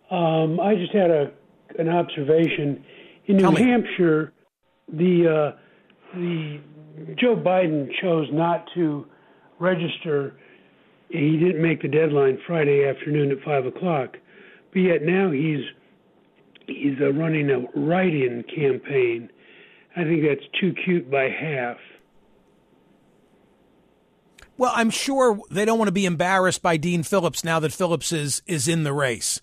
Um, 0.10 0.60
I 0.60 0.76
just 0.76 0.94
had 0.94 1.12
a 1.12 1.32
an 1.78 1.90
observation 1.90 2.84
in 3.26 3.38
New 3.38 3.52
Hampshire. 3.52 4.34
The 4.88 5.54
uh, 5.54 6.18
the 6.18 6.60
Joe 7.20 7.36
Biden 7.36 7.90
chose 8.02 8.28
not 8.32 8.66
to 8.76 9.06
register. 9.60 10.38
He 11.10 11.38
didn't 11.38 11.62
make 11.62 11.82
the 11.82 11.88
deadline 11.88 12.40
Friday 12.48 12.88
afternoon 12.88 13.32
at 13.32 13.44
five 13.44 13.66
o'clock, 13.66 14.18
but 14.72 14.80
yet 14.80 15.02
now 15.04 15.30
he's 15.32 15.64
he's 16.68 16.98
uh, 17.02 17.12
running 17.14 17.50
a 17.50 17.60
write-in 17.80 18.44
campaign. 18.44 19.30
I 19.96 20.04
think 20.04 20.24
that's 20.28 20.48
too 20.60 20.74
cute 20.86 21.10
by 21.10 21.30
half. 21.30 21.78
Well, 24.58 24.72
I'm 24.76 24.90
sure 24.90 25.40
they 25.52 25.66
don't 25.66 25.78
want 25.78 25.88
to 25.88 25.94
be 25.94 26.06
embarrassed 26.06 26.62
by 26.62 26.78
Dean 26.78 27.04
Phillips 27.04 27.44
now 27.44 27.60
that 27.60 27.74
Phillips 27.74 28.12
is 28.12 28.42
is 28.46 28.68
in 28.68 28.84
the 28.84 28.94
race. 28.94 29.42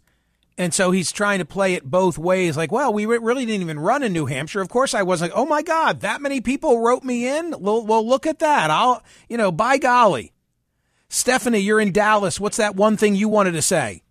And 0.59 0.75
so 0.75 0.91
he's 0.91 1.12
trying 1.12 1.38
to 1.38 1.45
play 1.45 1.75
it 1.75 1.85
both 1.85 2.19
ways. 2.19 2.57
Like, 2.57 2.71
well, 2.71 2.93
we 2.93 3.07
really 3.07 3.47
didn't 3.47 3.62
even 3.62 3.81
run 3.81 4.03
in 4.03 4.12
New 4.12 4.27
Hampshire. 4.27 4.61
Of 4.61 4.69
course, 4.69 4.93
I 4.93 5.03
was 5.03 5.23
like, 5.23 5.33
oh 5.35 5.47
my 5.47 5.62
God, 5.62 6.01
that 6.01 6.21
many 6.21 6.41
people 6.41 6.81
wrote 6.81 7.03
me 7.03 7.27
in. 7.27 7.55
Well, 7.59 7.85
well, 7.85 8.07
look 8.07 8.27
at 8.27 8.38
that. 8.41 8.71
I'll, 8.71 9.03
you 9.29 9.38
know, 9.38 9.51
by 9.51 9.79
golly. 9.79 10.33
Stephanie, 11.09 11.59
you're 11.59 11.81
in 11.81 11.93
Dallas. 11.93 12.38
What's 12.38 12.59
that 12.59 12.77
one 12.77 12.97
thing 12.97 13.15
you 13.15 13.29
wanted 13.29 13.53
to 13.53 13.62
say? 13.62 14.03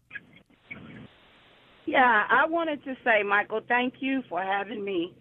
Yeah, 1.85 2.25
I 2.29 2.47
wanted 2.47 2.83
to 2.85 2.95
say, 3.03 3.21
Michael, 3.23 3.61
thank 3.67 3.95
you 3.99 4.23
for 4.29 4.41
having 4.41 4.83
me. 4.83 5.13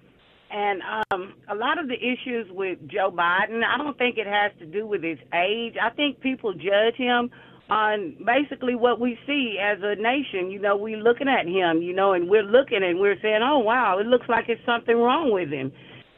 And 0.52 0.82
um, 1.12 1.34
a 1.48 1.54
lot 1.54 1.78
of 1.78 1.86
the 1.86 1.94
issues 1.94 2.48
with 2.50 2.78
Joe 2.88 3.10
Biden, 3.10 3.62
I 3.62 3.78
don't 3.78 3.96
think 3.96 4.18
it 4.18 4.26
has 4.26 4.50
to 4.58 4.66
do 4.66 4.86
with 4.86 5.02
his 5.02 5.18
age. 5.32 5.74
I 5.80 5.90
think 5.90 6.20
people 6.20 6.52
judge 6.54 6.96
him 6.96 7.30
on 7.70 8.16
basically 8.26 8.74
what 8.74 8.98
we 8.98 9.16
see 9.26 9.58
as 9.62 9.78
a 9.80 9.94
nation. 9.94 10.50
You 10.50 10.58
know, 10.60 10.76
we're 10.76 10.98
looking 10.98 11.28
at 11.28 11.46
him, 11.46 11.82
you 11.82 11.94
know, 11.94 12.14
and 12.14 12.28
we're 12.28 12.42
looking 12.42 12.82
and 12.82 12.98
we're 12.98 13.20
saying, 13.22 13.40
oh, 13.42 13.60
wow, 13.60 13.98
it 14.00 14.06
looks 14.06 14.28
like 14.28 14.46
it's 14.48 14.64
something 14.66 14.96
wrong 14.96 15.32
with 15.32 15.50
him. 15.50 15.70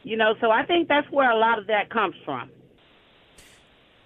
You 0.03 0.17
know, 0.17 0.33
so 0.41 0.49
I 0.49 0.65
think 0.65 0.87
that's 0.87 1.09
where 1.11 1.29
a 1.29 1.37
lot 1.37 1.59
of 1.59 1.67
that 1.67 1.91
comes 1.91 2.15
from. 2.25 2.49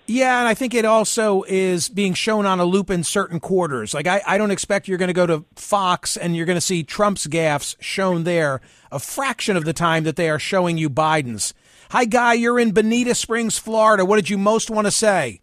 Yeah, 0.09 0.39
and 0.39 0.47
I 0.47 0.53
think 0.53 0.73
it 0.73 0.85
also 0.85 1.43
is 1.49 1.89
being 1.89 2.13
shown 2.13 2.45
on 2.45 2.61
a 2.61 2.65
loop 2.65 2.89
in 2.89 3.03
certain 3.03 3.41
quarters. 3.41 3.93
Like, 3.93 4.07
I, 4.07 4.21
I 4.25 4.37
don't 4.37 4.51
expect 4.51 4.87
you're 4.87 4.97
going 4.97 5.09
to 5.09 5.13
go 5.13 5.27
to 5.27 5.43
Fox 5.55 6.15
and 6.15 6.33
you're 6.33 6.45
going 6.45 6.55
to 6.55 6.61
see 6.61 6.83
Trump's 6.83 7.27
gaffes 7.27 7.75
shown 7.81 8.23
there 8.23 8.61
a 8.89 8.99
fraction 8.99 9.57
of 9.57 9.65
the 9.65 9.73
time 9.73 10.05
that 10.05 10.15
they 10.15 10.29
are 10.29 10.39
showing 10.39 10.77
you 10.77 10.89
Biden's. 10.89 11.53
Hi, 11.91 12.05
Guy, 12.05 12.33
you're 12.33 12.57
in 12.57 12.71
Bonita 12.71 13.15
Springs, 13.15 13.57
Florida. 13.57 14.05
What 14.05 14.15
did 14.15 14.29
you 14.29 14.37
most 14.37 14.69
want 14.69 14.87
to 14.87 14.91
say? 14.91 15.41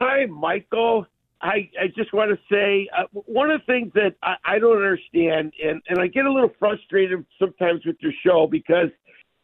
Hi, 0.00 0.24
Michael. 0.24 1.06
I, 1.42 1.70
I 1.80 1.88
just 1.94 2.14
want 2.14 2.30
to 2.30 2.38
say 2.50 2.88
uh, 2.96 3.04
one 3.12 3.50
of 3.50 3.60
the 3.60 3.66
things 3.66 3.92
that 3.94 4.14
I, 4.22 4.36
I 4.44 4.58
don't 4.58 4.76
understand, 4.76 5.52
and, 5.62 5.82
and 5.88 6.00
I 6.00 6.06
get 6.06 6.24
a 6.24 6.32
little 6.32 6.52
frustrated 6.58 7.24
sometimes 7.38 7.84
with 7.84 7.96
your 8.00 8.12
show 8.26 8.46
because 8.50 8.88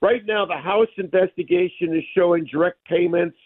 right 0.00 0.24
now 0.24 0.46
the 0.46 0.56
House 0.56 0.88
investigation 0.96 1.94
is 1.94 2.02
showing 2.16 2.44
direct 2.50 2.82
payments, 2.86 3.36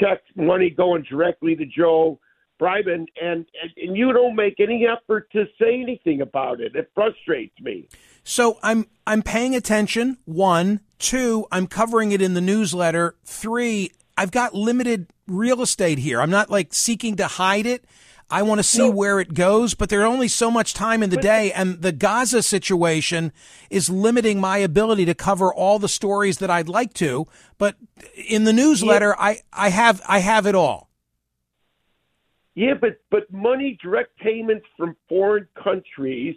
check 0.00 0.22
money 0.34 0.70
going 0.70 1.04
directly 1.08 1.54
to 1.56 1.66
Joe 1.66 2.18
Biden, 2.60 3.04
and, 3.20 3.44
and, 3.62 3.70
and 3.76 3.96
you 3.96 4.12
don't 4.12 4.34
make 4.34 4.60
any 4.60 4.86
effort 4.86 5.30
to 5.32 5.44
say 5.60 5.80
anything 5.80 6.22
about 6.22 6.60
it. 6.60 6.74
It 6.74 6.90
frustrates 6.94 7.58
me. 7.60 7.88
So 8.24 8.58
I'm 8.62 8.86
I'm 9.06 9.22
paying 9.22 9.54
attention. 9.54 10.18
One, 10.24 10.80
two, 10.98 11.46
I'm 11.52 11.66
covering 11.66 12.12
it 12.12 12.22
in 12.22 12.34
the 12.34 12.40
newsletter. 12.40 13.14
Three, 13.24 13.92
I've 14.16 14.30
got 14.30 14.54
limited 14.54 15.08
real 15.28 15.62
estate 15.62 15.98
here. 15.98 16.20
I'm 16.20 16.30
not 16.30 16.50
like 16.50 16.72
seeking 16.72 17.16
to 17.16 17.26
hide 17.26 17.66
it. 17.66 17.84
I 18.28 18.42
want 18.42 18.58
to 18.58 18.64
see 18.64 18.88
no. 18.88 18.90
where 18.90 19.20
it 19.20 19.34
goes, 19.34 19.74
but 19.74 19.88
there's 19.88 20.04
only 20.04 20.26
so 20.26 20.50
much 20.50 20.74
time 20.74 21.02
in 21.02 21.10
the 21.10 21.16
day, 21.16 21.52
and 21.52 21.80
the 21.80 21.92
Gaza 21.92 22.42
situation 22.42 23.32
is 23.70 23.88
limiting 23.88 24.40
my 24.40 24.58
ability 24.58 25.04
to 25.04 25.14
cover 25.14 25.54
all 25.54 25.78
the 25.78 25.88
stories 25.88 26.38
that 26.38 26.50
I'd 26.50 26.68
like 26.68 26.92
to. 26.94 27.26
But 27.56 27.76
in 28.28 28.44
the 28.44 28.52
newsletter, 28.52 29.14
yeah. 29.16 29.24
I, 29.24 29.40
I 29.52 29.68
have 29.68 30.02
I 30.08 30.18
have 30.18 30.46
it 30.46 30.56
all. 30.56 30.90
Yeah, 32.56 32.74
but 32.80 32.98
but 33.10 33.30
money 33.32 33.78
direct 33.80 34.16
payments 34.18 34.66
from 34.76 34.96
foreign 35.08 35.46
countries, 35.62 36.34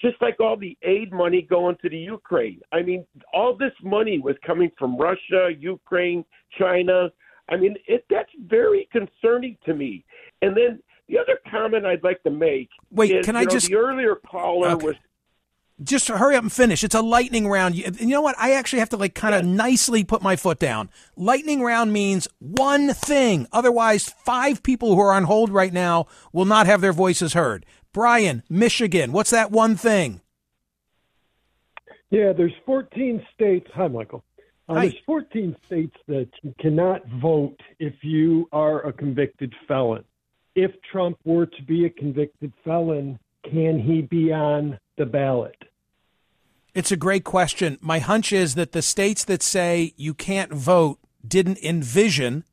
just 0.00 0.16
like 0.22 0.40
all 0.40 0.56
the 0.56 0.78
aid 0.82 1.12
money 1.12 1.42
going 1.42 1.76
to 1.82 1.90
the 1.90 1.98
Ukraine. 1.98 2.60
I 2.72 2.80
mean, 2.80 3.04
all 3.34 3.54
this 3.54 3.74
money 3.82 4.18
was 4.18 4.36
coming 4.46 4.70
from 4.78 4.96
Russia, 4.96 5.50
Ukraine, 5.58 6.24
China 6.58 7.10
I 7.50 7.56
mean, 7.56 7.76
it, 7.86 8.04
that's 8.08 8.30
very 8.46 8.88
concerning 8.92 9.56
to 9.66 9.74
me. 9.74 10.04
And 10.40 10.56
then 10.56 10.80
the 11.10 11.18
other 11.18 11.38
comment 11.50 11.84
I'd 11.84 12.04
like 12.04 12.22
to 12.22 12.30
make. 12.30 12.70
Wait, 12.90 13.10
is, 13.10 13.26
can 13.26 13.36
I 13.36 13.44
know, 13.44 13.50
just? 13.50 13.68
The 13.68 13.74
earlier 13.74 14.14
caller 14.14 14.68
okay. 14.70 14.86
was. 14.86 14.96
Just 15.82 16.08
hurry 16.08 16.36
up 16.36 16.42
and 16.42 16.52
finish. 16.52 16.84
It's 16.84 16.94
a 16.94 17.00
lightning 17.00 17.48
round. 17.48 17.74
You, 17.74 17.90
you 17.98 18.08
know 18.08 18.20
what? 18.20 18.38
I 18.38 18.52
actually 18.52 18.80
have 18.80 18.90
to 18.90 18.98
like 18.98 19.14
kind 19.14 19.34
of 19.34 19.46
yes. 19.46 19.56
nicely 19.56 20.04
put 20.04 20.20
my 20.20 20.36
foot 20.36 20.58
down. 20.58 20.90
Lightning 21.16 21.62
round 21.62 21.90
means 21.90 22.28
one 22.38 22.92
thing. 22.92 23.46
Otherwise, 23.50 24.12
five 24.22 24.62
people 24.62 24.94
who 24.94 25.00
are 25.00 25.14
on 25.14 25.24
hold 25.24 25.48
right 25.48 25.72
now 25.72 26.06
will 26.34 26.44
not 26.44 26.66
have 26.66 26.82
their 26.82 26.92
voices 26.92 27.32
heard. 27.32 27.64
Brian, 27.94 28.42
Michigan. 28.50 29.10
What's 29.10 29.30
that 29.30 29.50
one 29.50 29.74
thing? 29.74 30.20
Yeah, 32.10 32.34
there's 32.34 32.52
14 32.66 33.24
states. 33.34 33.66
Hi, 33.74 33.88
Michael. 33.88 34.22
Uh, 34.68 34.82
there's 34.82 34.94
14 35.06 35.56
states 35.64 35.96
that 36.08 36.28
you 36.42 36.54
cannot 36.60 37.00
vote 37.22 37.56
if 37.78 37.94
you 38.02 38.50
are 38.52 38.86
a 38.86 38.92
convicted 38.92 39.54
felon. 39.66 40.04
If 40.54 40.72
Trump 40.90 41.18
were 41.24 41.46
to 41.46 41.62
be 41.62 41.84
a 41.84 41.90
convicted 41.90 42.52
felon, 42.64 43.18
can 43.44 43.78
he 43.78 44.02
be 44.02 44.32
on 44.32 44.78
the 44.98 45.06
ballot? 45.06 45.56
It's 46.74 46.92
a 46.92 46.96
great 46.96 47.24
question. 47.24 47.78
My 47.80 47.98
hunch 47.98 48.32
is 48.32 48.54
that 48.54 48.72
the 48.72 48.82
states 48.82 49.24
that 49.24 49.42
say 49.42 49.94
you 49.96 50.14
can't 50.14 50.52
vote 50.52 50.98
didn't 51.26 51.58
envision 51.58 52.44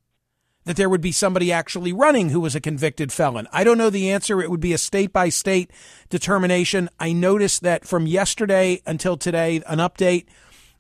that 0.66 0.76
there 0.76 0.90
would 0.90 1.02
be 1.02 1.12
somebody 1.14 1.52
actually 1.52 1.94
running 1.94 2.30
who 2.30 2.42
was 2.42 2.54
a 2.54 2.60
convicted 2.60 3.12
felon. 3.12 3.48
I 3.54 3.64
don't 3.64 3.78
know 3.78 3.90
the 3.90 4.12
answer. 4.12 4.42
It 4.42 4.52
would 4.52 4.60
be 4.60 4.74
a 4.74 4.78
state 4.78 5.14
by 5.14 5.30
state 5.30 5.72
determination. 6.10 6.90
I 7.00 7.14
noticed 7.14 7.62
that 7.62 7.86
from 7.86 8.06
yesterday 8.06 8.82
until 8.86 9.18
today, 9.18 9.62
an 9.66 9.80
update 9.80 10.26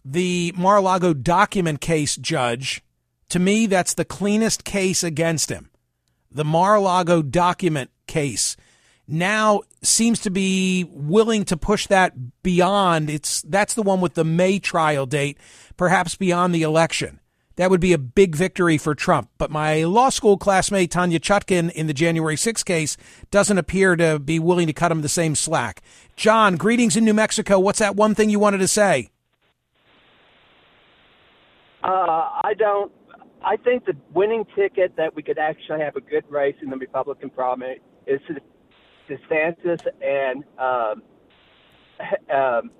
the 0.04 0.54
Mar-a-Lago 0.58 1.14
document 1.14 1.82
case 1.82 2.16
judge, 2.16 2.82
to 3.30 3.40
me, 3.40 3.66
that's 3.66 3.94
the 3.94 4.06
cleanest 4.06 4.64
case 4.64 5.04
against 5.04 5.50
him. 5.50 5.70
The 6.38 6.46
Mar-a-Lago 6.46 7.24
document 7.24 7.90
case 8.06 8.56
now 9.08 9.62
seems 9.82 10.20
to 10.20 10.30
be 10.30 10.84
willing 10.88 11.46
to 11.46 11.58
push 11.58 11.88
that 11.88 12.44
beyond. 12.44 13.10
It's 13.10 13.42
that's 13.42 13.74
the 13.74 13.82
one 13.82 14.02
with 14.02 14.14
the 14.14 14.24
May 14.24 14.60
trial 14.60 15.08
date, 15.08 15.40
perhaps 15.78 16.14
beyond 16.14 16.54
the 16.54 16.62
election. 16.62 17.20
That 17.56 17.72
would 17.72 17.82
be 17.82 17.92
a 17.92 17.98
big 17.98 18.36
victory 18.36 18.78
for 18.78 18.94
Trump. 18.94 19.32
But 19.40 19.50
my 19.50 19.84
law 19.86 20.10
school 20.10 20.38
classmate 20.38 20.92
Tanya 20.92 21.20
Chutkan 21.20 21.72
in 21.72 21.88
the 21.88 21.94
January 21.94 22.38
6 22.38 22.64
case 22.64 22.98
doesn't 23.32 23.58
appear 23.58 23.96
to 23.96 24.20
be 24.20 24.38
willing 24.38 24.68
to 24.68 24.74
cut 24.74 24.92
him 24.92 25.02
the 25.02 25.10
same 25.10 25.34
slack. 25.34 25.82
John, 26.16 26.56
greetings 26.56 26.96
in 26.96 27.04
New 27.04 27.16
Mexico. 27.16 27.58
What's 27.58 27.80
that 27.80 27.96
one 27.96 28.14
thing 28.14 28.30
you 28.30 28.38
wanted 28.38 28.60
to 28.60 28.68
say? 28.68 29.10
Uh, 31.84 32.30
I 32.44 32.54
don't. 32.56 32.92
I 33.48 33.56
think 33.56 33.86
the 33.86 33.96
winning 34.14 34.46
ticket 34.58 34.98
that 34.98 35.16
we 35.16 35.24
could 35.24 35.38
actually 35.38 35.80
have 35.80 35.96
a 35.96 36.02
good 36.02 36.26
race 36.30 36.58
in 36.62 36.70
the 36.70 36.76
Republican 36.76 37.30
primary 37.30 37.80
is 38.06 38.20
DeSantis 39.10 39.80
and 40.02 40.44
um, 40.60 41.02
um, 42.30 42.72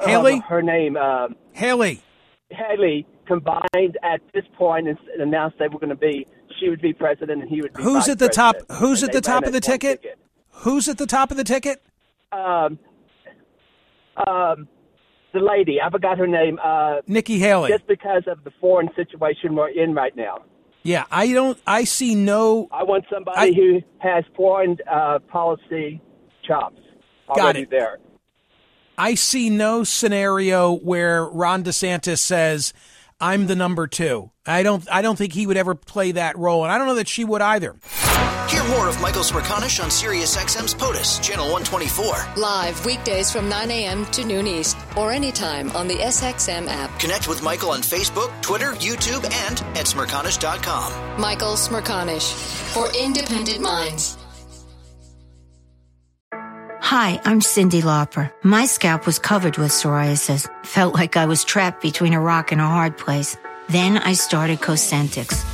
Haley. 0.00 0.36
Uh, 0.36 0.48
her 0.48 0.62
name 0.62 0.96
um, 0.96 1.36
Haley. 1.52 2.02
Haley 2.50 3.06
combined 3.26 3.98
at 4.02 4.22
this 4.32 4.44
point 4.56 4.88
and 4.88 4.98
announced 5.20 5.58
they 5.58 5.68
were 5.68 5.78
going 5.78 5.90
to 5.90 5.94
be. 5.94 6.26
She 6.58 6.70
would 6.70 6.80
be 6.80 6.94
president 6.94 7.42
and 7.42 7.50
he 7.50 7.60
would 7.60 7.74
be. 7.74 7.82
Who's 7.82 8.08
at 8.08 8.18
the 8.18 8.30
president. 8.30 8.66
top? 8.68 8.78
Who's 8.78 9.02
and 9.02 9.10
at 9.10 9.14
the 9.14 9.20
top 9.20 9.44
of 9.44 9.52
the 9.52 9.60
ticket? 9.60 10.00
ticket? 10.00 10.18
Who's 10.52 10.88
at 10.88 10.96
the 10.96 11.06
top 11.06 11.30
of 11.30 11.36
the 11.36 11.44
ticket? 11.44 11.82
Um, 12.32 12.78
um, 14.26 14.68
the 15.34 15.40
lady. 15.40 15.78
I 15.82 15.90
forgot 15.90 16.16
her 16.16 16.26
name. 16.26 16.58
Uh, 16.62 17.02
Nikki 17.06 17.38
Haley. 17.38 17.70
Just 17.70 17.86
because 17.86 18.22
of 18.26 18.42
the 18.44 18.52
foreign 18.60 18.88
situation 18.96 19.54
we're 19.54 19.68
in 19.68 19.92
right 19.94 20.16
now. 20.16 20.38
Yeah, 20.82 21.04
I 21.10 21.32
don't. 21.32 21.58
I 21.66 21.84
see 21.84 22.14
no. 22.14 22.68
I 22.70 22.84
want 22.84 23.04
somebody 23.12 23.38
I, 23.38 23.52
who 23.52 23.82
has 23.98 24.24
foreign 24.36 24.78
uh, 24.90 25.18
policy 25.30 26.00
chops. 26.46 26.80
Got 27.34 27.56
it. 27.56 27.70
There. 27.70 27.98
I 28.96 29.14
see 29.14 29.50
no 29.50 29.82
scenario 29.82 30.72
where 30.72 31.24
Ron 31.24 31.64
DeSantis 31.64 32.18
says, 32.18 32.74
"I'm 33.18 33.46
the 33.46 33.56
number 33.56 33.86
two. 33.86 34.30
I 34.46 34.62
don't. 34.62 34.86
I 34.92 35.00
don't 35.00 35.16
think 35.16 35.32
he 35.32 35.46
would 35.46 35.56
ever 35.56 35.74
play 35.74 36.12
that 36.12 36.36
role, 36.38 36.64
and 36.64 36.72
I 36.72 36.76
don't 36.76 36.86
know 36.86 36.96
that 36.96 37.08
she 37.08 37.24
would 37.24 37.40
either. 37.40 37.76
Hear 38.64 38.72
Hear 38.72 38.78
more 38.78 38.88
of 38.88 39.00
Michael 39.00 39.22
Smerconish 39.22 39.82
on 39.82 39.90
SiriusXM's 39.90 40.74
POTUS, 40.74 41.20
Channel 41.20 41.52
124. 41.52 42.42
Live 42.42 42.86
weekdays 42.86 43.30
from 43.30 43.46
9 43.48 43.70
a.m. 43.70 44.06
to 44.06 44.24
noon 44.24 44.46
East 44.46 44.78
or 44.96 45.12
anytime 45.12 45.70
on 45.72 45.86
the 45.86 45.96
SXM 45.96 46.66
app. 46.68 46.98
Connect 46.98 47.28
with 47.28 47.42
Michael 47.42 47.70
on 47.70 47.82
Facebook, 47.82 48.30
Twitter, 48.40 48.72
YouTube, 48.74 49.22
and 49.24 49.60
at 49.76 49.86
Smerconish.com. 49.86 51.20
Michael 51.20 51.56
Smerconish 51.56 52.32
for 52.72 52.88
independent 52.98 53.60
minds. 53.60 54.16
Hi, 56.32 57.20
I'm 57.24 57.40
Cyndi 57.40 57.82
Lauper. 57.82 58.32
My 58.42 58.64
scalp 58.64 59.04
was 59.04 59.18
covered 59.18 59.58
with 59.58 59.72
psoriasis. 59.72 60.48
Felt 60.64 60.94
like 60.94 61.18
I 61.18 61.26
was 61.26 61.44
trapped 61.44 61.82
between 61.82 62.14
a 62.14 62.20
rock 62.20 62.50
and 62.50 62.62
a 62.62 62.66
hard 62.66 62.96
place. 62.96 63.36
Then 63.68 63.98
I 63.98 64.14
started 64.14 64.60
Cosentyx. 64.60 65.53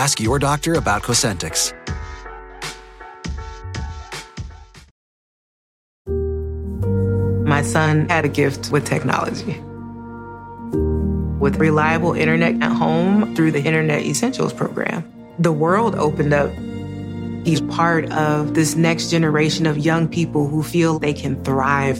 Ask 0.00 0.18
your 0.18 0.38
doctor 0.38 0.74
about 0.74 1.02
Cosentyx. 1.02 1.74
My 7.46 7.60
son 7.60 8.08
had 8.08 8.24
a 8.24 8.28
gift 8.28 8.70
with 8.72 8.86
technology. 8.86 9.60
With 11.38 11.56
reliable 11.56 12.14
internet 12.14 12.62
at 12.62 12.72
home 12.72 13.36
through 13.36 13.52
the 13.52 13.62
Internet 13.62 14.02
Essentials 14.04 14.54
program, 14.54 15.04
the 15.38 15.52
world 15.52 15.94
opened 15.96 16.32
up. 16.32 16.50
He's 17.44 17.60
part 17.60 18.10
of 18.12 18.54
this 18.54 18.76
next 18.76 19.10
generation 19.10 19.66
of 19.66 19.76
young 19.76 20.08
people 20.08 20.48
who 20.48 20.62
feel 20.62 20.98
they 20.98 21.12
can 21.12 21.42
thrive. 21.44 21.98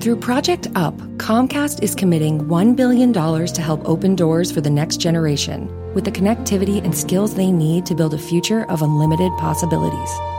Through 0.00 0.16
Project 0.20 0.68
Up, 0.76 0.96
Comcast 1.16 1.82
is 1.82 1.96
committing 1.96 2.42
$1 2.42 2.76
billion 2.76 3.12
to 3.12 3.62
help 3.62 3.88
open 3.88 4.14
doors 4.14 4.52
for 4.52 4.60
the 4.60 4.70
next 4.70 4.98
generation 4.98 5.68
with 5.94 6.04
the 6.04 6.12
connectivity 6.12 6.82
and 6.84 6.94
skills 6.94 7.34
they 7.34 7.50
need 7.50 7.86
to 7.86 7.94
build 7.94 8.14
a 8.14 8.18
future 8.18 8.64
of 8.64 8.82
unlimited 8.82 9.32
possibilities. 9.38 10.33